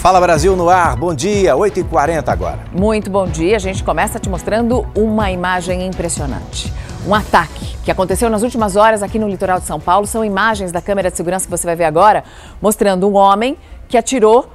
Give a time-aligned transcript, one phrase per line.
[0.00, 2.60] Fala Brasil no ar, bom dia, 8h40 agora.
[2.72, 6.72] Muito bom dia, a gente começa te mostrando uma imagem impressionante.
[7.06, 10.06] Um ataque que aconteceu nas últimas horas aqui no litoral de São Paulo.
[10.06, 12.24] São imagens da câmera de segurança que você vai ver agora,
[12.62, 13.58] mostrando um homem
[13.90, 14.48] que atirou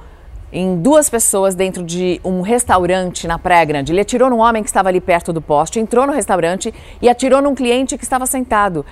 [0.52, 3.92] em duas pessoas dentro de um restaurante na Praia Grande.
[3.92, 7.40] Ele atirou num homem que estava ali perto do poste, entrou no restaurante e atirou
[7.40, 8.84] num cliente que estava sentado.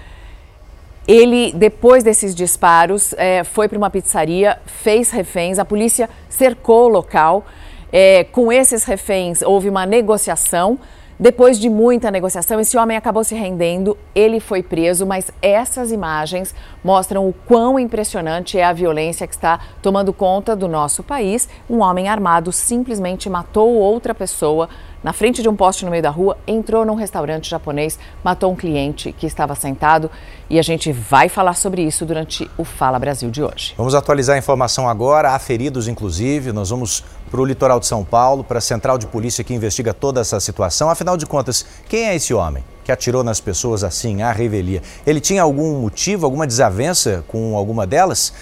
[1.06, 6.88] Ele, depois desses disparos, é, foi para uma pizzaria, fez reféns, a polícia cercou o
[6.88, 7.44] local.
[7.92, 10.78] É, com esses reféns, houve uma negociação.
[11.20, 16.52] Depois de muita negociação, esse homem acabou se rendendo, ele foi preso, mas essas imagens
[16.82, 21.48] mostram o quão impressionante é a violência que está tomando conta do nosso país.
[21.70, 24.68] Um homem armado simplesmente matou outra pessoa
[25.04, 28.56] na frente de um poste no meio da rua, entrou num restaurante japonês, matou um
[28.56, 30.10] cliente que estava sentado
[30.48, 33.74] e a gente vai falar sobre isso durante o Fala Brasil de hoje.
[33.76, 38.02] Vamos atualizar a informação agora, há feridos inclusive, nós vamos para o litoral de São
[38.02, 40.88] Paulo, para a central de polícia que investiga toda essa situação.
[40.88, 44.80] Afinal de contas, quem é esse homem que atirou nas pessoas assim, à revelia?
[45.06, 48.32] Ele tinha algum motivo, alguma desavença com alguma delas?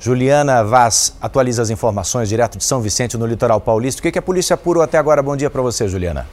[0.00, 4.00] Juliana Vaz atualiza as informações direto de São Vicente, no litoral paulista.
[4.00, 5.22] O que, que a polícia apurou até agora?
[5.22, 6.26] Bom dia para você, Juliana.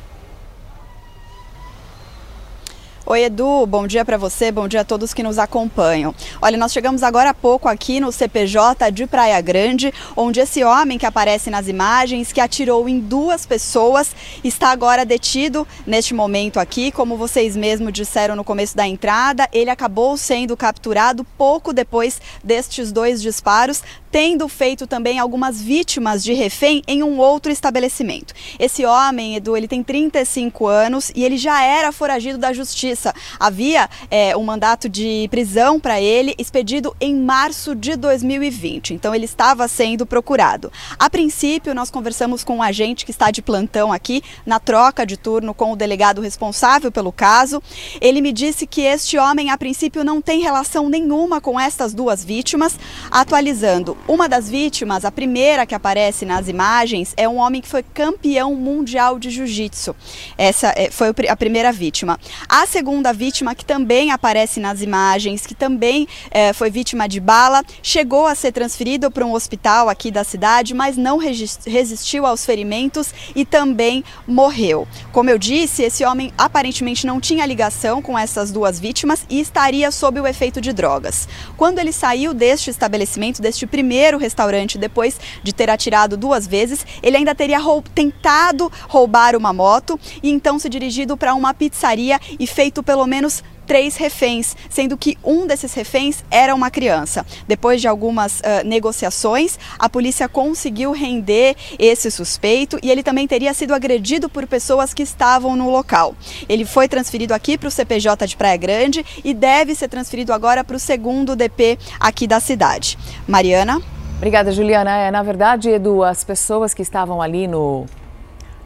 [3.09, 6.13] Oi, Edu, bom dia para você, bom dia a todos que nos acompanham.
[6.41, 10.97] Olha, nós chegamos agora há pouco aqui no CPJ de Praia Grande, onde esse homem
[10.97, 14.13] que aparece nas imagens, que atirou em duas pessoas,
[14.43, 16.91] está agora detido neste momento aqui.
[16.91, 22.91] Como vocês mesmos disseram no começo da entrada, ele acabou sendo capturado pouco depois destes
[22.91, 28.33] dois disparos, tendo feito também algumas vítimas de refém em um outro estabelecimento.
[28.59, 33.13] Esse homem, Edu, ele tem 35 anos e ele já era foragido da justiça Justiça.
[33.39, 39.25] Havia é, um mandato de prisão para ele expedido em março de 2020, então ele
[39.25, 40.71] estava sendo procurado.
[40.97, 45.15] A princípio, nós conversamos com um agente que está de plantão aqui, na troca de
[45.15, 47.61] turno com o delegado responsável pelo caso.
[48.01, 52.25] Ele me disse que este homem, a princípio, não tem relação nenhuma com estas duas
[52.25, 52.79] vítimas.
[53.11, 57.83] Atualizando, uma das vítimas, a primeira que aparece nas imagens, é um homem que foi
[57.83, 59.95] campeão mundial de jiu-jitsu.
[60.37, 62.19] Essa é, foi a primeira vítima.
[62.49, 67.19] A segunda segunda vítima, que também aparece nas imagens, que também é, foi vítima de
[67.19, 72.45] bala, chegou a ser transferido para um hospital aqui da cidade, mas não resistiu aos
[72.45, 74.87] ferimentos e também morreu.
[75.11, 79.91] Como eu disse, esse homem aparentemente não tinha ligação com essas duas vítimas e estaria
[79.91, 81.27] sob o efeito de drogas.
[81.57, 87.17] Quando ele saiu deste estabelecimento, deste primeiro restaurante, depois de ter atirado duas vezes, ele
[87.17, 87.59] ainda teria
[87.93, 93.07] tentado roubar uma moto e então se dirigido para uma pizzaria e feito feito pelo
[93.07, 97.25] menos três reféns, sendo que um desses reféns era uma criança.
[97.47, 103.53] Depois de algumas uh, negociações, a polícia conseguiu render esse suspeito e ele também teria
[103.53, 106.15] sido agredido por pessoas que estavam no local.
[106.47, 110.63] Ele foi transferido aqui para o CPJ de Praia Grande e deve ser transferido agora
[110.63, 112.97] para o segundo DP aqui da cidade.
[113.27, 113.81] Mariana?
[114.17, 114.97] Obrigada, Juliana.
[114.97, 117.85] É, na verdade, Edu, as pessoas que estavam ali no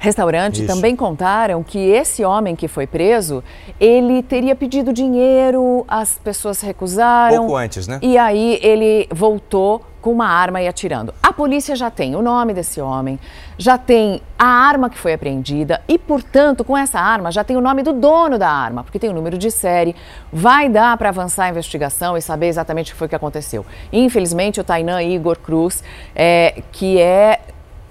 [0.02, 0.68] restaurante Isso.
[0.68, 3.44] também contaram que esse homem que foi preso,
[3.80, 7.38] ele teria pedido dinheiro, as pessoas recusaram.
[7.38, 8.00] Pouco antes, né?
[8.02, 11.14] E aí ele voltou com uma arma e atirando.
[11.22, 13.20] A polícia já tem o nome desse homem,
[13.60, 17.62] já tem a arma que foi apreendida e, portanto, com essa arma já tem o
[17.62, 19.96] nome do dono da arma, porque tem o número de série.
[20.34, 23.64] Vai dar para avançar a investigação e saber exatamente o que foi que aconteceu.
[23.94, 25.84] Infelizmente, o Tainan Igor Cruz,
[26.16, 27.40] é, que é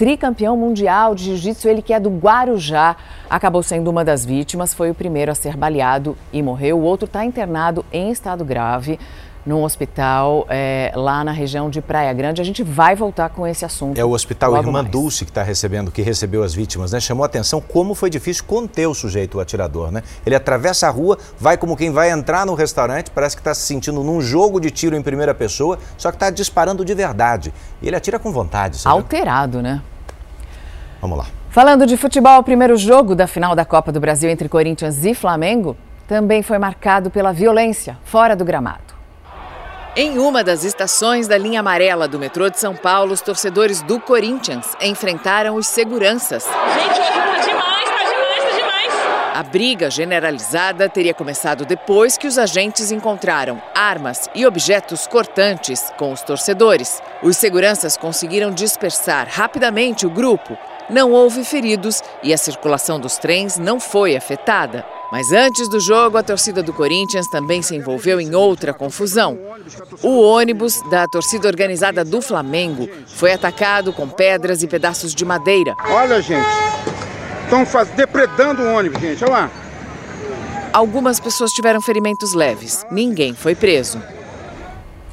[0.01, 2.97] tricampeão mundial de jiu-jitsu, ele que é do Guarujá,
[3.29, 6.79] acabou sendo uma das vítimas, foi o primeiro a ser baleado e morreu.
[6.79, 8.99] O outro está internado em estado grave
[9.45, 12.41] num hospital é, lá na região de Praia Grande.
[12.41, 13.99] A gente vai voltar com esse assunto.
[13.99, 14.91] É o hospital Irmã mais.
[14.91, 17.01] Dulce que está recebendo, que recebeu as vítimas, né?
[17.01, 20.03] Chamou a atenção como foi difícil conter o sujeito, o atirador, né?
[20.25, 23.63] Ele atravessa a rua, vai como quem vai entrar no restaurante, parece que está se
[23.63, 27.53] sentindo num jogo de tiro em primeira pessoa, só que está disparando de verdade.
[27.81, 28.79] E ele atira com vontade.
[28.79, 28.95] Sabe?
[28.95, 29.83] Alterado, né?
[31.01, 31.27] Vamos lá.
[31.51, 35.15] Falando de futebol, o primeiro jogo da final da Copa do Brasil entre Corinthians e
[35.15, 35.77] Flamengo
[36.07, 39.00] também foi marcado pela violência fora do gramado.
[39.97, 43.99] Em uma das estações da linha amarela do metrô de São Paulo, os torcedores do
[43.99, 46.45] Corinthians enfrentaram os seguranças.
[46.45, 48.93] Gente, tá demais, tá demais, tá demais.
[49.35, 56.13] A briga generalizada teria começado depois que os agentes encontraram armas e objetos cortantes com
[56.13, 57.03] os torcedores.
[57.21, 60.57] Os seguranças conseguiram dispersar rapidamente o grupo
[60.91, 64.85] não houve feridos e a circulação dos trens não foi afetada.
[65.13, 69.39] Mas antes do jogo, a torcida do Corinthians também se envolveu em outra confusão.
[70.03, 75.75] O ônibus da torcida organizada do Flamengo foi atacado com pedras e pedaços de madeira.
[75.89, 76.47] Olha, gente,
[77.45, 77.65] estão
[77.97, 79.51] depredando o ônibus, gente, olha lá.
[80.73, 84.01] Algumas pessoas tiveram ferimentos leves, ninguém foi preso.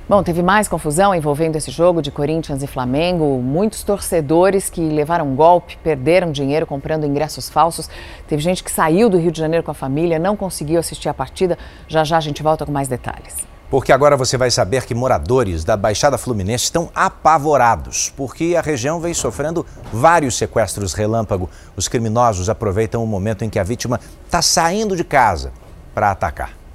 [0.09, 3.41] Bom, teve mais confusão envolvendo esse jogo de Corinthians e Flamengo.
[3.41, 7.89] Muitos torcedores que levaram golpe, perderam dinheiro comprando ingressos falsos.
[8.25, 11.13] Teve gente que saiu do Rio de Janeiro com a família, não conseguiu assistir a
[11.13, 11.57] partida.
[11.89, 13.35] Já já a gente volta com mais detalhes.
[13.69, 19.01] Porque agora você vai saber que moradores da Baixada Fluminense estão apavorados, porque a região
[19.01, 21.49] vem sofrendo vários sequestros relâmpago.
[21.75, 25.51] Os criminosos aproveitam o momento em que a vítima está saindo de casa
[25.93, 26.66] para atacar.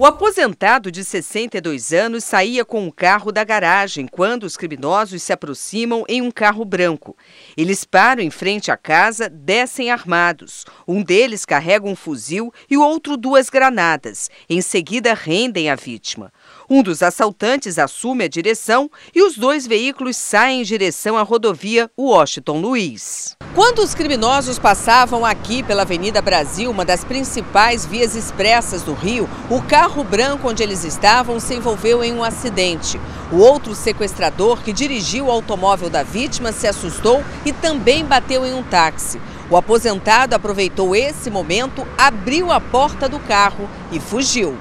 [0.00, 5.30] O aposentado de 62 anos saía com um carro da garagem quando os criminosos se
[5.30, 7.14] aproximam em um carro branco.
[7.54, 10.64] Eles param em frente à casa, descem armados.
[10.88, 14.30] Um deles carrega um fuzil e o outro duas granadas.
[14.48, 16.32] Em seguida, rendem a vítima.
[16.72, 21.90] Um dos assaltantes assume a direção e os dois veículos saem em direção à rodovia
[21.98, 23.36] Washington Luiz.
[23.56, 29.28] Quando os criminosos passavam aqui pela Avenida Brasil, uma das principais vias expressas do Rio,
[29.50, 33.00] o carro branco onde eles estavam se envolveu em um acidente.
[33.32, 38.54] O outro sequestrador que dirigiu o automóvel da vítima se assustou e também bateu em
[38.54, 39.20] um táxi.
[39.50, 44.56] O aposentado aproveitou esse momento, abriu a porta do carro e fugiu.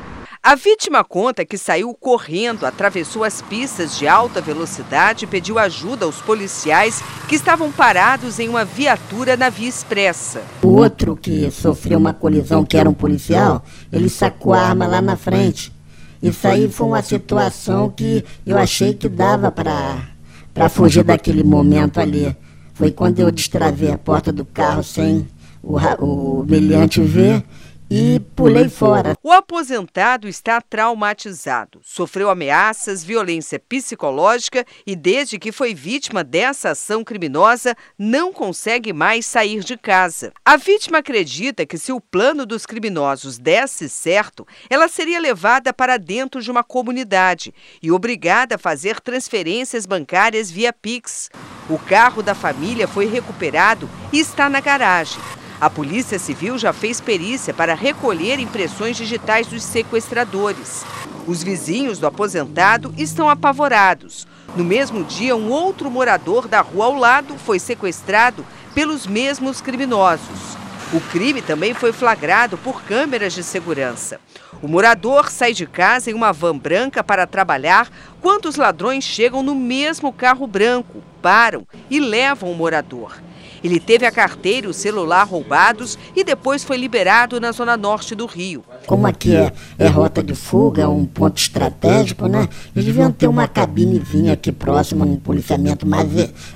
[0.49, 6.05] A vítima conta que saiu correndo, atravessou as pistas de alta velocidade e pediu ajuda
[6.05, 10.41] aos policiais que estavam parados em uma viatura na via expressa.
[10.63, 13.63] O outro que sofreu uma colisão, que era um policial,
[13.93, 15.71] ele sacou a arma lá na frente.
[16.19, 22.35] Isso aí foi uma situação que eu achei que dava para fugir daquele momento ali.
[22.73, 25.27] Foi quando eu destravei a porta do carro sem
[25.61, 27.43] o, o meliante ver
[27.89, 29.17] e pulei fora.
[29.23, 31.79] O aposentado está traumatizado.
[31.83, 39.25] Sofreu ameaças, violência psicológica e, desde que foi vítima dessa ação criminosa, não consegue mais
[39.25, 40.31] sair de casa.
[40.45, 45.97] A vítima acredita que, se o plano dos criminosos desse certo, ela seria levada para
[45.97, 51.29] dentro de uma comunidade e obrigada a fazer transferências bancárias via Pix.
[51.69, 55.19] O carro da família foi recuperado e está na garagem.
[55.61, 60.85] A Polícia Civil já fez perícia para recolher impressões digitais dos sequestradores.
[61.27, 64.25] Os vizinhos do aposentado estão apavorados.
[64.55, 70.57] No mesmo dia, um outro morador da rua ao lado foi sequestrado pelos mesmos criminosos.
[70.93, 74.19] O crime também foi flagrado por câmeras de segurança.
[74.63, 77.91] O morador sai de casa em uma van branca para trabalhar
[78.21, 83.21] quando os ladrões chegam no mesmo carro branco, param e levam o morador.
[83.63, 88.15] Ele teve a carteira e o celular roubados e depois foi liberado na zona norte
[88.15, 88.63] do Rio.
[88.85, 92.47] Como aqui é, é rota de fuga, um ponto estratégico, né?
[92.75, 96.09] Eles deviam ter uma cabinezinha aqui próxima, um policiamento mais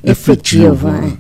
[0.04, 1.18] efetivo, né?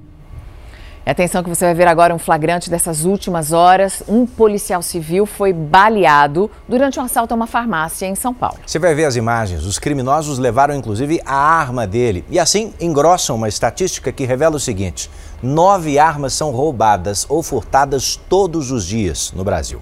[1.05, 4.01] Atenção que você vai ver agora um flagrante dessas últimas horas.
[4.07, 8.57] Um policial civil foi baleado durante um assalto a uma farmácia em São Paulo.
[8.65, 9.65] Você vai ver as imagens.
[9.65, 14.59] Os criminosos levaram inclusive a arma dele e assim engrossam uma estatística que revela o
[14.59, 15.11] seguinte:
[15.41, 19.81] nove armas são roubadas ou furtadas todos os dias no Brasil.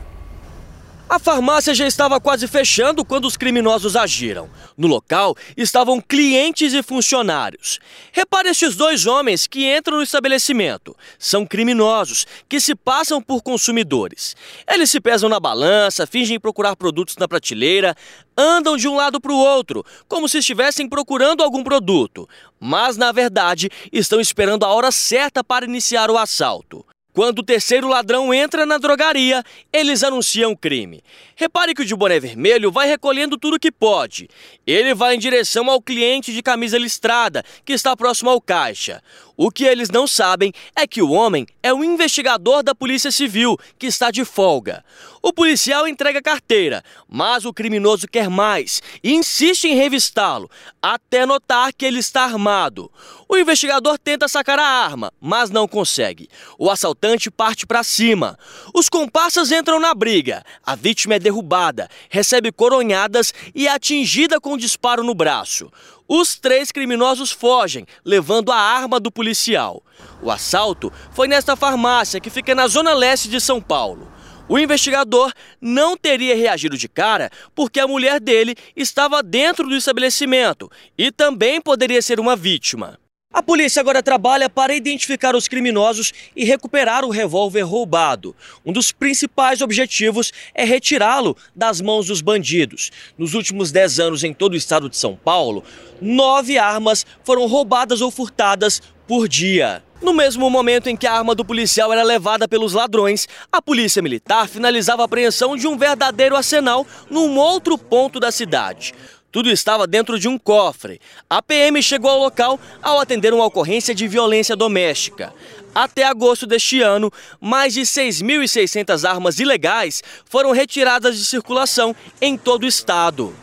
[1.12, 4.50] A farmácia já estava quase fechando quando os criminosos agiram.
[4.78, 7.82] No local estavam clientes e funcionários.
[8.14, 10.96] Repare estes dois homens que entram no estabelecimento.
[11.20, 14.38] São criminosos que se passam por consumidores.
[14.66, 17.94] Eles se pesam na balança, fingem procurar produtos na prateleira,
[18.38, 22.26] andam de um lado para o outro, como se estivessem procurando algum produto.
[22.58, 26.86] Mas, na verdade, estão esperando a hora certa para iniciar o assalto.
[27.14, 31.04] Quando o terceiro ladrão entra na drogaria, eles anunciam o crime.
[31.36, 34.30] Repare que o de boné vermelho vai recolhendo tudo que pode.
[34.66, 39.04] Ele vai em direção ao cliente de camisa listrada, que está próximo ao caixa.
[39.36, 43.58] O que eles não sabem é que o homem é um investigador da Polícia Civil,
[43.78, 44.86] que está de folga.
[45.22, 50.50] O policial entrega a carteira, mas o criminoso quer mais e insiste em revistá-lo,
[50.82, 52.92] até notar que ele está armado.
[53.34, 56.28] O investigador tenta sacar a arma, mas não consegue.
[56.60, 58.38] O assaltante parte para cima.
[58.74, 60.44] Os comparsas entram na briga.
[60.62, 65.72] A vítima é derrubada, recebe coronhadas e é atingida com um disparo no braço.
[66.10, 69.82] Os três criminosos fogem, levando a arma do policial.
[70.22, 74.12] O assalto foi nesta farmácia que fica na zona leste de São Paulo.
[74.50, 80.70] O investigador não teria reagido de cara porque a mulher dele estava dentro do estabelecimento
[80.98, 83.00] e também poderia ser uma vítima.
[83.34, 88.36] A polícia agora trabalha para identificar os criminosos e recuperar o revólver roubado.
[88.66, 92.92] Um dos principais objetivos é retirá-lo das mãos dos bandidos.
[93.18, 95.64] Nos últimos 10 anos, em todo o estado de São Paulo,
[96.02, 99.82] nove armas foram roubadas ou furtadas por dia.
[100.02, 104.02] No mesmo momento em que a arma do policial era levada pelos ladrões, a polícia
[104.02, 108.94] militar finalizava a apreensão de um verdadeiro arsenal num outro ponto da cidade.
[109.32, 111.00] Tudo estava dentro de um cofre.
[111.30, 115.34] A PM chegou ao local ao atender uma ocorrência de violência doméstica.
[115.74, 122.64] Até agosto deste ano, mais de 6.600 armas ilegais foram retiradas de circulação em todo
[122.64, 123.34] o estado.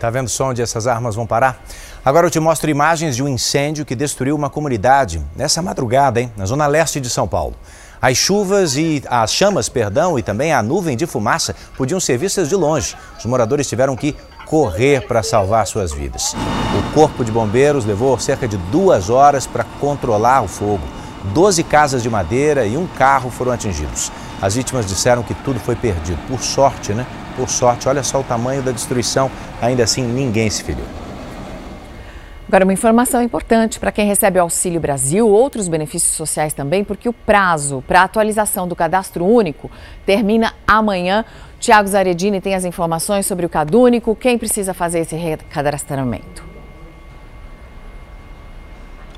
[0.00, 1.62] Tá vendo só onde essas armas vão parar?
[2.04, 6.32] Agora eu te mostro imagens de um incêndio que destruiu uma comunidade nessa madrugada, hein,
[6.36, 7.54] na zona leste de São Paulo.
[8.02, 12.48] As chuvas e as chamas, perdão, e também a nuvem de fumaça podiam ser vistas
[12.48, 12.96] de longe.
[13.18, 14.16] Os moradores tiveram que
[14.46, 16.34] correr para salvar suas vidas.
[16.78, 20.82] O Corpo de Bombeiros levou cerca de duas horas para controlar o fogo.
[21.34, 24.10] Doze casas de madeira e um carro foram atingidos.
[24.40, 26.18] As vítimas disseram que tudo foi perdido.
[26.26, 27.06] Por sorte, né?
[27.36, 29.30] Por sorte, olha só o tamanho da destruição.
[29.60, 30.86] Ainda assim, ninguém se feriu.
[32.50, 37.08] Agora, uma informação importante para quem recebe o Auxílio Brasil, outros benefícios sociais também, porque
[37.08, 39.70] o prazo para atualização do cadastro único
[40.04, 41.24] termina amanhã.
[41.60, 46.49] Tiago Zaredini tem as informações sobre o Cadúnico, quem precisa fazer esse recadastramento.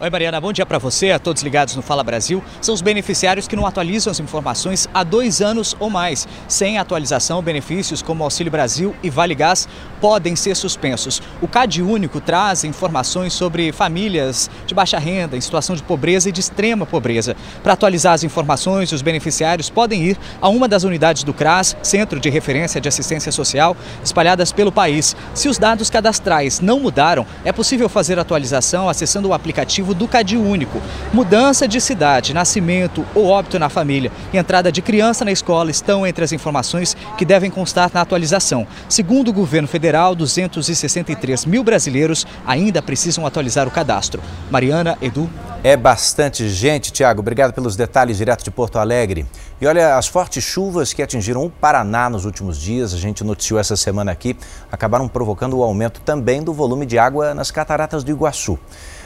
[0.03, 2.43] Oi, Mariana, bom dia para você, a todos ligados no Fala Brasil.
[2.61, 6.27] São os beneficiários que não atualizam as informações há dois anos ou mais.
[6.49, 9.69] Sem atualização, benefícios como Auxílio Brasil e Vale Gás
[10.01, 11.23] podem ser suspensos.
[11.41, 16.33] O CAD Único traz informações sobre famílias de baixa renda, em situação de pobreza e
[16.33, 17.37] de extrema pobreza.
[17.63, 22.19] Para atualizar as informações, os beneficiários podem ir a uma das unidades do CRAS, Centro
[22.19, 25.15] de Referência de Assistência Social, espalhadas pelo país.
[25.33, 30.37] Se os dados cadastrais não mudaram, é possível fazer atualização acessando o aplicativo do CAD
[30.37, 30.81] Único.
[31.13, 36.07] Mudança de cidade, nascimento ou óbito na família e entrada de criança na escola estão
[36.07, 38.67] entre as informações que devem constar na atualização.
[38.89, 44.23] Segundo o governo federal, 263 mil brasileiros ainda precisam atualizar o cadastro.
[44.51, 45.29] Mariana, Edu.
[45.65, 47.21] É bastante gente, Tiago.
[47.21, 49.25] Obrigado pelos detalhes direto de Porto Alegre.
[49.61, 53.61] E olha, as fortes chuvas que atingiram o Paraná nos últimos dias, a gente noticiou
[53.61, 54.37] essa semana aqui,
[54.73, 58.59] acabaram provocando o aumento também do volume de água nas cataratas do Iguaçu.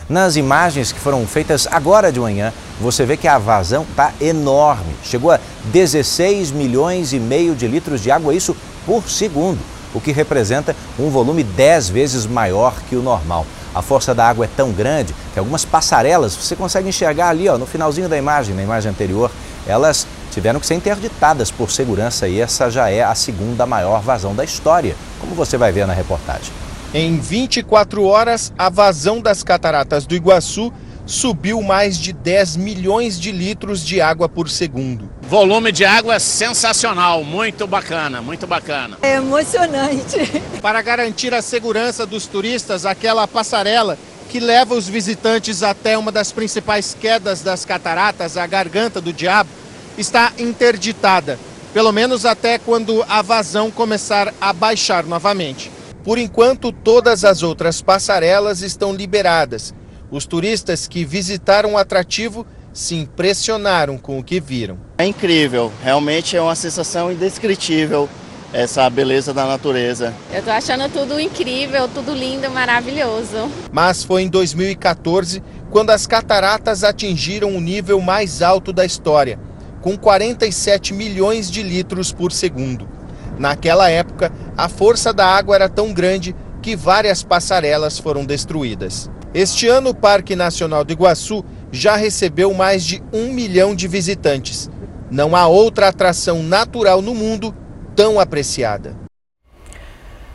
[0.08, 4.94] Nas imagens que foram feitas agora de manhã, você vê que a vazão está enorme.
[5.02, 9.58] Chegou a 16 milhões e meio de litros de água, isso por segundo,
[9.92, 13.44] o que representa um volume 10 vezes maior que o normal.
[13.75, 17.58] A força da água é tão grande que algumas passarelas você consegue enxergar ali ó,
[17.58, 19.28] no finalzinho da imagem, na imagem anterior,
[19.66, 24.36] elas tiveram que ser interditadas por segurança e essa já é a segunda maior vazão
[24.36, 26.65] da história, como você vai ver na reportagem.
[26.99, 30.73] Em 24 horas, a vazão das cataratas do Iguaçu
[31.05, 35.11] subiu mais de 10 milhões de litros de água por segundo.
[35.21, 38.97] Volume de água sensacional, muito bacana, muito bacana.
[39.03, 40.17] É emocionante.
[40.62, 43.99] Para garantir a segurança dos turistas, aquela passarela
[44.31, 49.50] que leva os visitantes até uma das principais quedas das cataratas, a Garganta do Diabo,
[49.99, 51.38] está interditada,
[51.75, 55.75] pelo menos até quando a vazão começar a baixar novamente.
[56.06, 59.75] Por enquanto, todas as outras passarelas estão liberadas.
[60.08, 64.78] Os turistas que visitaram o atrativo se impressionaram com o que viram.
[64.98, 68.08] É incrível, realmente é uma sensação indescritível
[68.52, 70.14] essa beleza da natureza.
[70.32, 73.50] Eu tô achando tudo incrível, tudo lindo, maravilhoso.
[73.72, 79.40] Mas foi em 2014 quando as cataratas atingiram o nível mais alto da história,
[79.82, 82.96] com 47 milhões de litros por segundo.
[83.38, 89.11] Naquela época, a força da água era tão grande que várias passarelas foram destruídas.
[89.35, 94.71] Este ano, o Parque Nacional do Iguaçu já recebeu mais de um milhão de visitantes.
[95.11, 97.55] Não há outra atração natural no mundo
[97.95, 98.97] tão apreciada.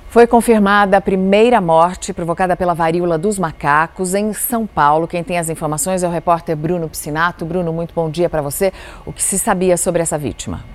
[0.09, 5.07] Foi confirmada a primeira morte provocada pela varíola dos macacos em São Paulo.
[5.07, 7.45] Quem tem as informações é o repórter Bruno Piscinato.
[7.45, 8.73] Bruno, muito bom dia para você.
[9.05, 10.65] O que se sabia sobre essa vítima?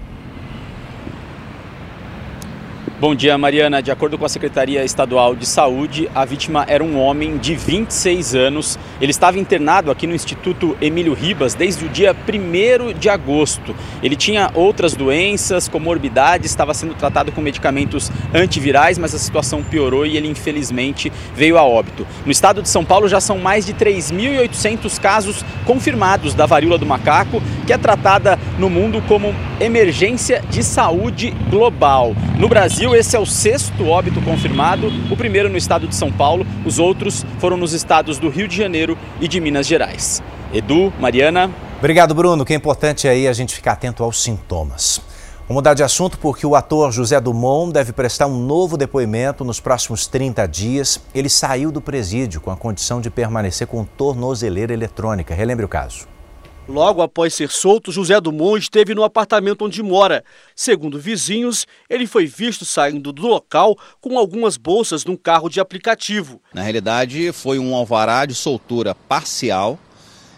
[2.98, 3.82] Bom dia, Mariana.
[3.82, 8.34] De acordo com a Secretaria Estadual de Saúde, a vítima era um homem de 26
[8.34, 8.78] anos.
[8.98, 13.76] Ele estava internado aqui no Instituto Emílio Ribas desde o dia 1 de agosto.
[14.02, 20.06] Ele tinha outras doenças, comorbidades, estava sendo tratado com medicamentos antivirais, mas a situação piorou
[20.06, 22.06] e ele infelizmente veio a óbito.
[22.24, 26.86] No estado de São Paulo já são mais de 3.800 casos confirmados da varíola do
[26.86, 32.14] macaco, que é tratada no mundo como emergência de saúde global.
[32.38, 36.46] No Brasil, esse é o sexto óbito confirmado, o primeiro no estado de São Paulo,
[36.64, 40.22] os outros foram nos estados do Rio de Janeiro e de Minas Gerais.
[40.52, 41.50] Edu, Mariana.
[41.78, 42.44] Obrigado, Bruno.
[42.44, 45.00] Que é importante aí a gente ficar atento aos sintomas.
[45.48, 49.60] Vamos mudar de assunto porque o ator José Dumont deve prestar um novo depoimento nos
[49.60, 51.00] próximos 30 dias.
[51.14, 55.34] Ele saiu do presídio com a condição de permanecer com tornozeleira eletrônica.
[55.34, 56.15] Relembre o caso.
[56.68, 60.24] Logo após ser solto, José Dumont esteve no apartamento onde mora.
[60.54, 66.40] Segundo vizinhos, ele foi visto saindo do local com algumas bolsas num carro de aplicativo.
[66.52, 69.78] Na realidade, foi um alvará de soltura parcial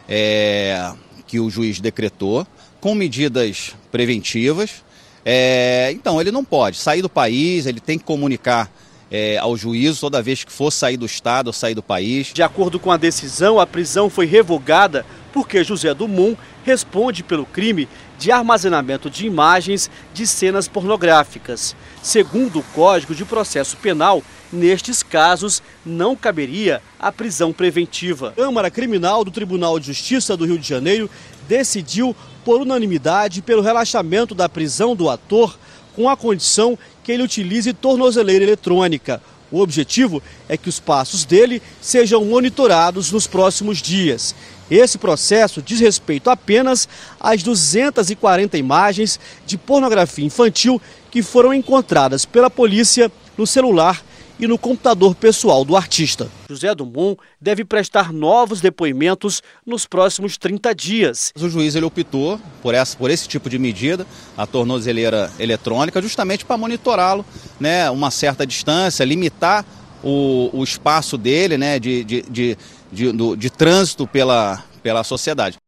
[0.07, 0.93] é,
[1.27, 2.47] que o juiz decretou,
[2.79, 4.85] com medidas preventivas.
[5.25, 8.71] É, então, ele não pode sair do país, ele tem que comunicar
[9.11, 12.29] é, ao juízo toda vez que for sair do estado ou sair do país.
[12.33, 17.89] De acordo com a decisão, a prisão foi revogada porque José Dumont responde pelo crime
[18.19, 21.77] de armazenamento de imagens de cenas pornográficas.
[22.03, 28.31] Segundo o Código de Processo Penal, nestes casos não caberia a prisão preventiva.
[28.31, 31.09] A Câmara Criminal do Tribunal de Justiça do Rio de Janeiro
[31.49, 35.59] decidiu por unanimidade pelo relaxamento da prisão do ator
[35.95, 39.21] com a condição que ele utilize tornozeleira eletrônica.
[39.51, 44.35] O objetivo é que os passos dele sejam monitorados nos próximos dias.
[44.71, 52.51] Esse processo diz respeito apenas às 240 imagens de pornografia infantil que foram encontradas pela
[52.51, 54.03] polícia no celular
[54.39, 56.29] e no computador pessoal do artista.
[56.49, 61.33] José Dumont deve prestar novos depoimentos nos próximos 30 dias.
[61.37, 64.07] O juiz ele optou por, essa, por esse tipo de medida,
[64.37, 67.25] a tornozeleira eletrônica, justamente para monitorá-lo,
[67.59, 69.65] né, uma certa distância, limitar
[70.03, 72.59] o, o espaço dele né, de, de, de,
[72.91, 75.59] de, de, de trânsito pela, pela sociedade.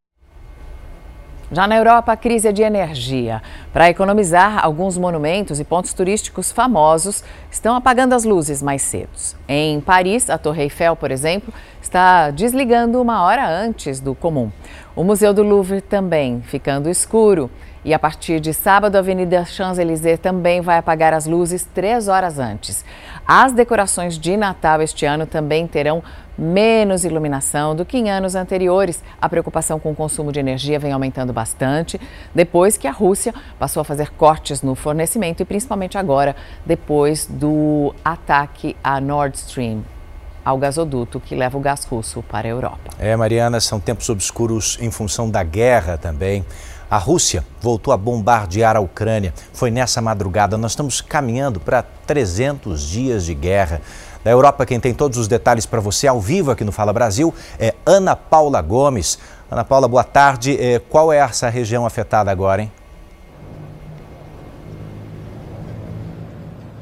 [1.53, 3.43] Já na Europa, a crise é de energia.
[3.73, 9.11] Para economizar, alguns monumentos e pontos turísticos famosos estão apagando as luzes mais cedo.
[9.49, 14.53] Em Paris, a Torre Eiffel, por exemplo, está desligando uma hora antes do comum.
[14.95, 17.51] O Museu do Louvre também ficando escuro.
[17.85, 22.39] E a partir de sábado, a Avenida Champs-Élysées também vai apagar as luzes três horas
[22.39, 22.85] antes.
[23.27, 26.01] As decorações de Natal este ano também terão
[26.41, 29.03] menos iluminação do que em anos anteriores.
[29.21, 32.01] A preocupação com o consumo de energia vem aumentando bastante
[32.35, 37.95] depois que a Rússia passou a fazer cortes no fornecimento e principalmente agora, depois do
[38.03, 39.85] ataque a Nord Stream
[40.43, 42.91] ao gasoduto que leva o gás russo para a Europa.
[42.99, 46.45] É, Mariana, são tempos obscuros em função da guerra também.
[46.91, 49.33] A Rússia voltou a bombardear a Ucrânia.
[49.53, 50.59] Foi nessa madrugada.
[50.59, 53.81] Nós estamos caminhando para 300 dias de guerra.
[54.23, 57.35] Da Europa, quem tem todos os detalhes para você ao vivo aqui no Fala Brasil
[57.59, 59.19] é Ana Paula Gomes.
[59.51, 60.57] Ana Paula, boa tarde.
[60.61, 62.73] É, qual é essa região afetada agora, hein?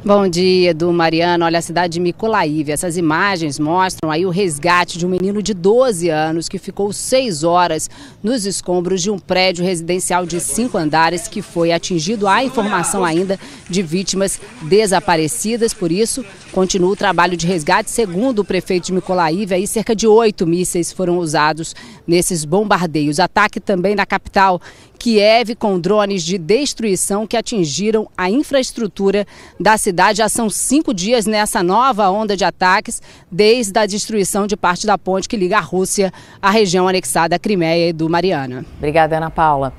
[0.04, 1.44] Bom dia, Edu Mariano.
[1.44, 2.70] Olha a cidade de Micolaíve.
[2.70, 7.42] Essas imagens mostram aí o resgate de um menino de 12 anos que ficou seis
[7.42, 7.90] horas
[8.22, 12.28] nos escombros de um prédio residencial de cinco andares que foi atingido.
[12.28, 17.90] Há informação ainda de vítimas desaparecidas, por isso continua o trabalho de resgate.
[17.90, 21.74] Segundo o prefeito de Micolaíve, aí cerca de oito mísseis foram usados
[22.06, 23.18] nesses bombardeios.
[23.18, 24.62] Ataque também na capital,
[24.98, 29.26] Kiev, com drones de destruição que atingiram a infraestrutura
[29.58, 30.18] da cidade.
[30.18, 34.98] Já são cinco dias nessa nova onda de ataques, desde a destruição de parte da
[34.98, 38.66] ponte que liga a Rússia à região anexada à Crimeia e do Mariana.
[38.76, 39.72] Obrigada, Ana Paula.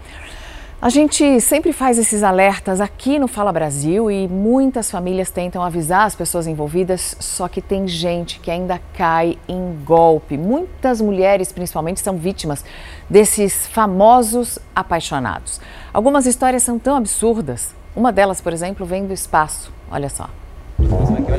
[0.81, 6.07] A gente sempre faz esses alertas aqui no Fala Brasil e muitas famílias tentam avisar
[6.07, 10.37] as pessoas envolvidas, só que tem gente que ainda cai em golpe.
[10.37, 12.63] Muitas mulheres, principalmente, são vítimas
[13.09, 15.59] desses famosos apaixonados.
[15.93, 17.75] Algumas histórias são tão absurdas.
[17.93, 19.73] Uma delas, por exemplo, vem do espaço.
[19.91, 20.29] Olha só.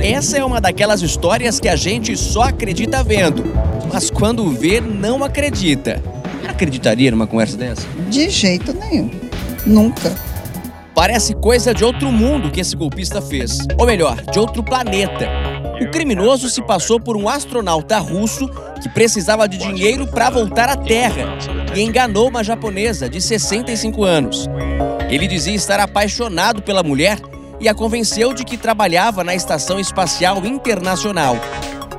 [0.02, 3.42] Essa é uma daquelas histórias que a gente só acredita vendo,
[3.90, 6.19] mas quando vê, não acredita.
[6.50, 7.86] Acreditaria numa conversa dessa?
[8.08, 9.08] De jeito nenhum.
[9.64, 10.14] Nunca.
[10.94, 13.58] Parece coisa de outro mundo que esse golpista fez.
[13.78, 15.28] Ou melhor, de outro planeta.
[15.80, 18.50] O criminoso se passou por um astronauta russo
[18.82, 21.38] que precisava de dinheiro para voltar à Terra
[21.74, 24.46] e enganou uma japonesa de 65 anos.
[25.08, 27.18] Ele dizia estar apaixonado pela mulher
[27.60, 31.36] e a convenceu de que trabalhava na Estação Espacial Internacional.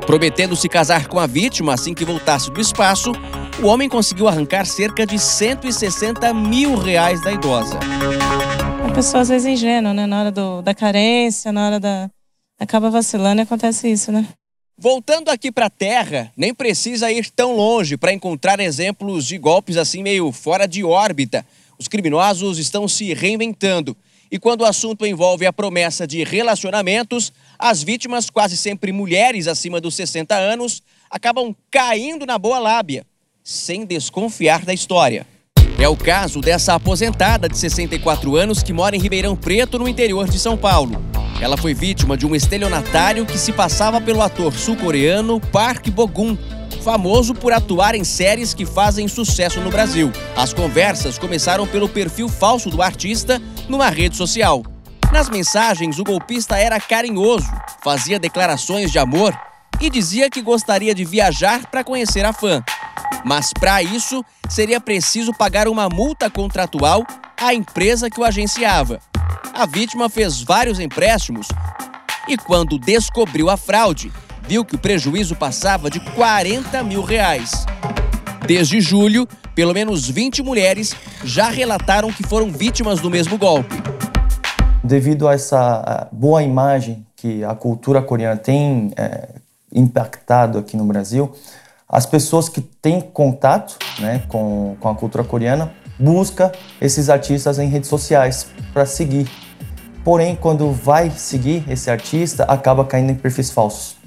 [0.06, 3.14] Prometendo se casar com a vítima assim que voltasse do espaço,
[3.62, 7.78] o homem conseguiu arrancar cerca de 160 mil reais da idosa.
[8.84, 10.08] A pessoa às vezes é ingênua, né?
[10.08, 12.10] Na hora do, da carência, na hora da.
[12.60, 14.28] acaba vacilando e acontece isso, né?
[14.78, 19.78] Voltando aqui para a Terra, nem precisa ir tão longe para encontrar exemplos de golpes
[19.78, 21.46] assim meio fora de órbita.
[21.78, 23.96] Os criminosos estão se reinventando.
[24.32, 29.80] E quando o assunto envolve a promessa de relacionamentos, as vítimas, quase sempre mulheres acima
[29.80, 33.06] dos 60 anos, acabam caindo na boa lábia,
[33.44, 35.26] sem desconfiar da história.
[35.80, 40.30] É o caso dessa aposentada de 64 anos que mora em Ribeirão Preto, no interior
[40.30, 41.04] de São Paulo.
[41.42, 46.38] Ela foi vítima de um estelionatário que se passava pelo ator sul-coreano Park Bo-gum,
[46.84, 50.12] famoso por atuar em séries que fazem sucesso no Brasil.
[50.36, 54.64] As conversas começaram pelo perfil falso do artista numa rede social.
[55.12, 57.50] Nas mensagens, o golpista era carinhoso,
[57.84, 59.36] fazia declarações de amor
[59.80, 62.64] e dizia que gostaria de viajar para conhecer a fã.
[63.24, 67.06] Mas para isso, seria preciso pagar uma multa contratual
[67.40, 69.00] à empresa que o agenciava.
[69.54, 71.48] A vítima fez vários empréstimos
[72.28, 74.12] e, quando descobriu a fraude,
[74.48, 77.66] viu que o prejuízo passava de 40 mil reais.
[78.46, 83.76] Desde julho, pelo menos 20 mulheres já relataram que foram vítimas do mesmo golpe.
[84.84, 89.30] Devido a essa boa imagem que a cultura coreana tem é,
[89.72, 91.32] impactado aqui no Brasil,
[91.92, 96.50] as pessoas que têm contato né, com, com a cultura coreana buscam
[96.80, 99.30] esses artistas em redes sociais para seguir.
[100.04, 103.98] Porém, quando vai seguir esse artista, acaba caindo em perfis falsos.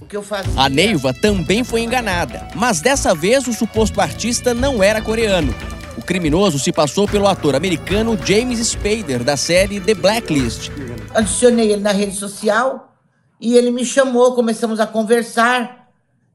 [0.57, 5.55] A Neiva também foi enganada, mas dessa vez o suposto artista não era coreano.
[5.97, 10.71] O criminoso se passou pelo ator americano James Spader, da série The Blacklist.
[11.15, 12.93] Adicionei ele na rede social
[13.41, 15.84] e ele me chamou, começamos a conversar.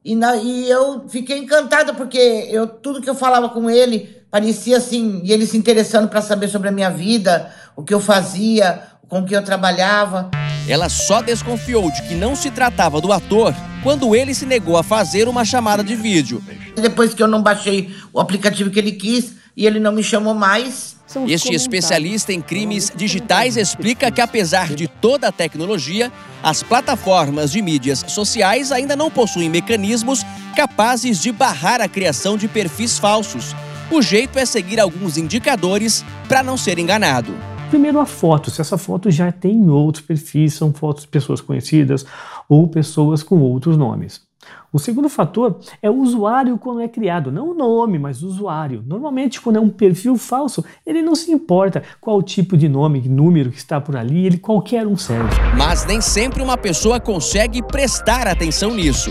[0.03, 2.17] E, na, e eu fiquei encantada porque
[2.49, 6.47] eu, tudo que eu falava com ele parecia assim, e ele se interessando para saber
[6.47, 10.29] sobre a minha vida, o que eu fazia, com que eu trabalhava.
[10.67, 14.83] Ela só desconfiou de que não se tratava do ator quando ele se negou a
[14.83, 16.43] fazer uma chamada de vídeo.
[16.75, 20.33] Depois que eu não baixei o aplicativo que ele quis e ele não me chamou
[20.33, 20.95] mais.
[21.27, 26.09] Este especialista em crimes digitais explica que, apesar de toda a tecnologia,
[26.41, 30.23] as plataformas de mídias sociais ainda não possuem mecanismos
[30.55, 33.53] capazes de barrar a criação de perfis falsos.
[33.91, 37.35] O jeito é seguir alguns indicadores para não ser enganado.
[37.69, 38.49] Primeiro, a foto.
[38.49, 42.05] Se essa foto já tem outros perfis, são fotos de pessoas conhecidas
[42.47, 44.28] ou pessoas com outros nomes.
[44.71, 48.83] O segundo fator é o usuário quando é criado, não o nome, mas o usuário.
[48.85, 53.49] Normalmente, quando é um perfil falso, ele não se importa qual tipo de nome, número
[53.49, 55.35] que está por ali, ele qualquer um serve.
[55.57, 59.09] Mas nem sempre uma pessoa consegue prestar atenção nisso.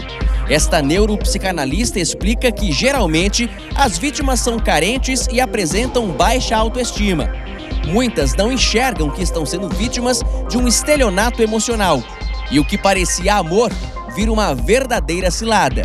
[0.48, 7.28] Esta neuropsicanalista explica que geralmente as vítimas são carentes e apresentam baixa autoestima.
[7.88, 12.00] Muitas não enxergam que estão sendo vítimas de um estelionato emocional.
[12.50, 13.70] E o que parecia amor
[14.14, 15.82] vira uma verdadeira cilada.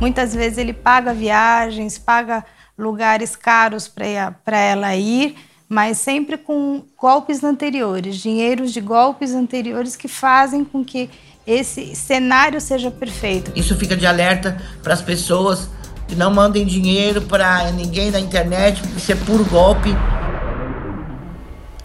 [0.00, 2.44] Muitas vezes ele paga viagens, paga
[2.76, 5.36] lugares caros para ela ir,
[5.68, 11.08] mas sempre com golpes anteriores, dinheiros de golpes anteriores que fazem com que
[11.46, 13.52] esse cenário seja perfeito.
[13.54, 15.68] Isso fica de alerta para as pessoas
[16.08, 19.90] que não mandem dinheiro para ninguém na internet, porque isso é puro golpe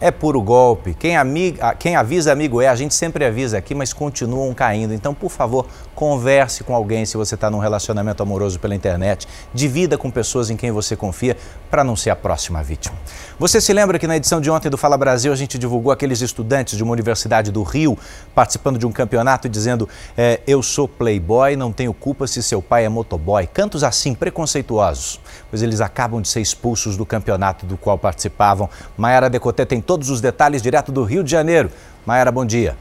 [0.01, 0.95] é puro golpe.
[0.95, 4.93] Quem, amiga, quem avisa amigo é, a gente sempre avisa aqui, mas continuam caindo.
[4.93, 9.27] Então, por favor, converse com alguém se você está num relacionamento amoroso pela internet.
[9.53, 11.37] Divida com pessoas em quem você confia
[11.69, 12.95] para não ser a próxima vítima.
[13.37, 16.21] Você se lembra que na edição de ontem do Fala Brasil a gente divulgou aqueles
[16.21, 17.97] estudantes de uma universidade do Rio
[18.33, 19.87] participando de um campeonato dizendo
[20.17, 23.45] é, eu sou playboy, não tenho culpa se seu pai é motoboy.
[23.45, 25.19] Cantos assim, preconceituosos.
[25.49, 28.69] Pois eles acabam de ser expulsos do campeonato do qual participavam.
[28.97, 31.71] Mayara Decoté tem todos os detalhes direto do Rio de Janeiro.
[32.05, 32.75] Mayara, bom dia.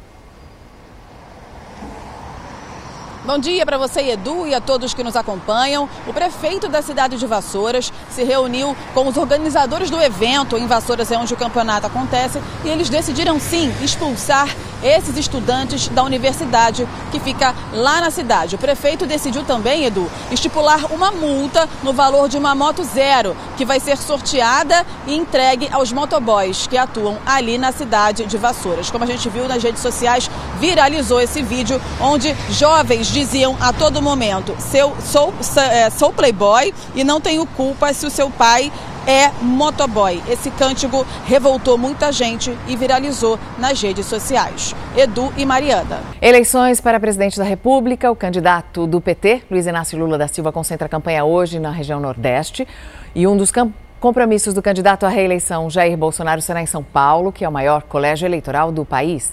[3.31, 5.89] Bom dia para você, Edu, e a todos que nos acompanham.
[6.05, 10.59] O prefeito da cidade de Vassouras se reuniu com os organizadores do evento.
[10.59, 14.49] Em Vassouras é onde o campeonato acontece e eles decidiram sim expulsar
[14.83, 18.57] esses estudantes da universidade que fica lá na cidade.
[18.57, 23.65] O prefeito decidiu também, Edu, estipular uma multa no valor de uma moto zero, que
[23.65, 28.91] vai ser sorteada e entregue aos motoboys que atuam ali na cidade de Vassouras.
[28.91, 34.01] Como a gente viu nas redes sociais, viralizou esse vídeo onde jovens diziam a todo
[34.01, 35.35] momento: sou, sou,
[35.71, 38.73] é, sou playboy e não tenho culpa se o seu pai
[39.07, 40.23] é motoboy.
[40.29, 44.75] Esse cântico revoltou muita gente e viralizou nas redes sociais.
[44.97, 46.01] Edu e Mariana.
[46.21, 48.11] Eleições para presidente da República.
[48.11, 52.01] O candidato do PT, Luiz Inácio Lula da Silva, concentra a campanha hoje na região
[52.01, 52.67] Nordeste.
[53.15, 53.53] E um dos
[54.01, 57.83] compromissos do candidato à reeleição, Jair Bolsonaro, será em São Paulo, que é o maior
[57.83, 59.31] colégio eleitoral do país.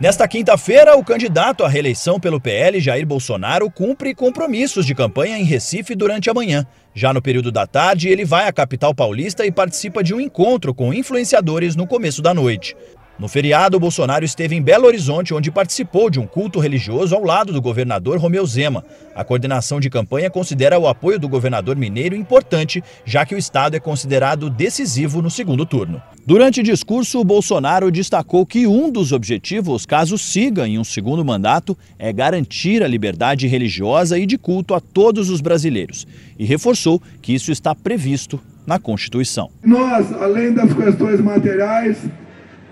[0.00, 5.44] Nesta quinta-feira, o candidato à reeleição pelo PL, Jair Bolsonaro, cumpre compromissos de campanha em
[5.44, 6.66] Recife durante a manhã.
[6.92, 10.74] Já no período da tarde, ele vai à capital paulista e participa de um encontro
[10.74, 12.76] com influenciadores no começo da noite.
[13.16, 17.52] No feriado, Bolsonaro esteve em Belo Horizonte, onde participou de um culto religioso ao lado
[17.52, 18.84] do governador Romeu Zema.
[19.14, 23.76] A coordenação de campanha considera o apoio do governador mineiro importante, já que o estado
[23.76, 26.02] é considerado decisivo no segundo turno.
[26.26, 31.78] Durante o discurso, Bolsonaro destacou que um dos objetivos, caso siga em um segundo mandato,
[31.96, 36.04] é garantir a liberdade religiosa e de culto a todos os brasileiros.
[36.36, 39.50] E reforçou que isso está previsto na Constituição.
[39.62, 41.98] Nós, além das questões materiais,